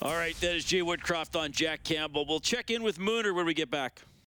All 0.00 0.14
right, 0.14 0.34
that 0.40 0.56
is 0.56 0.64
Jay 0.64 0.80
Woodcroft 0.80 1.38
on 1.38 1.52
Jack 1.52 1.84
Campbell. 1.84 2.24
We'll 2.26 2.40
check 2.40 2.70
in 2.70 2.82
with 2.82 2.98
Mooner 2.98 3.34
when 3.34 3.44
we 3.44 3.52
get 3.52 3.70
back. 3.70 4.00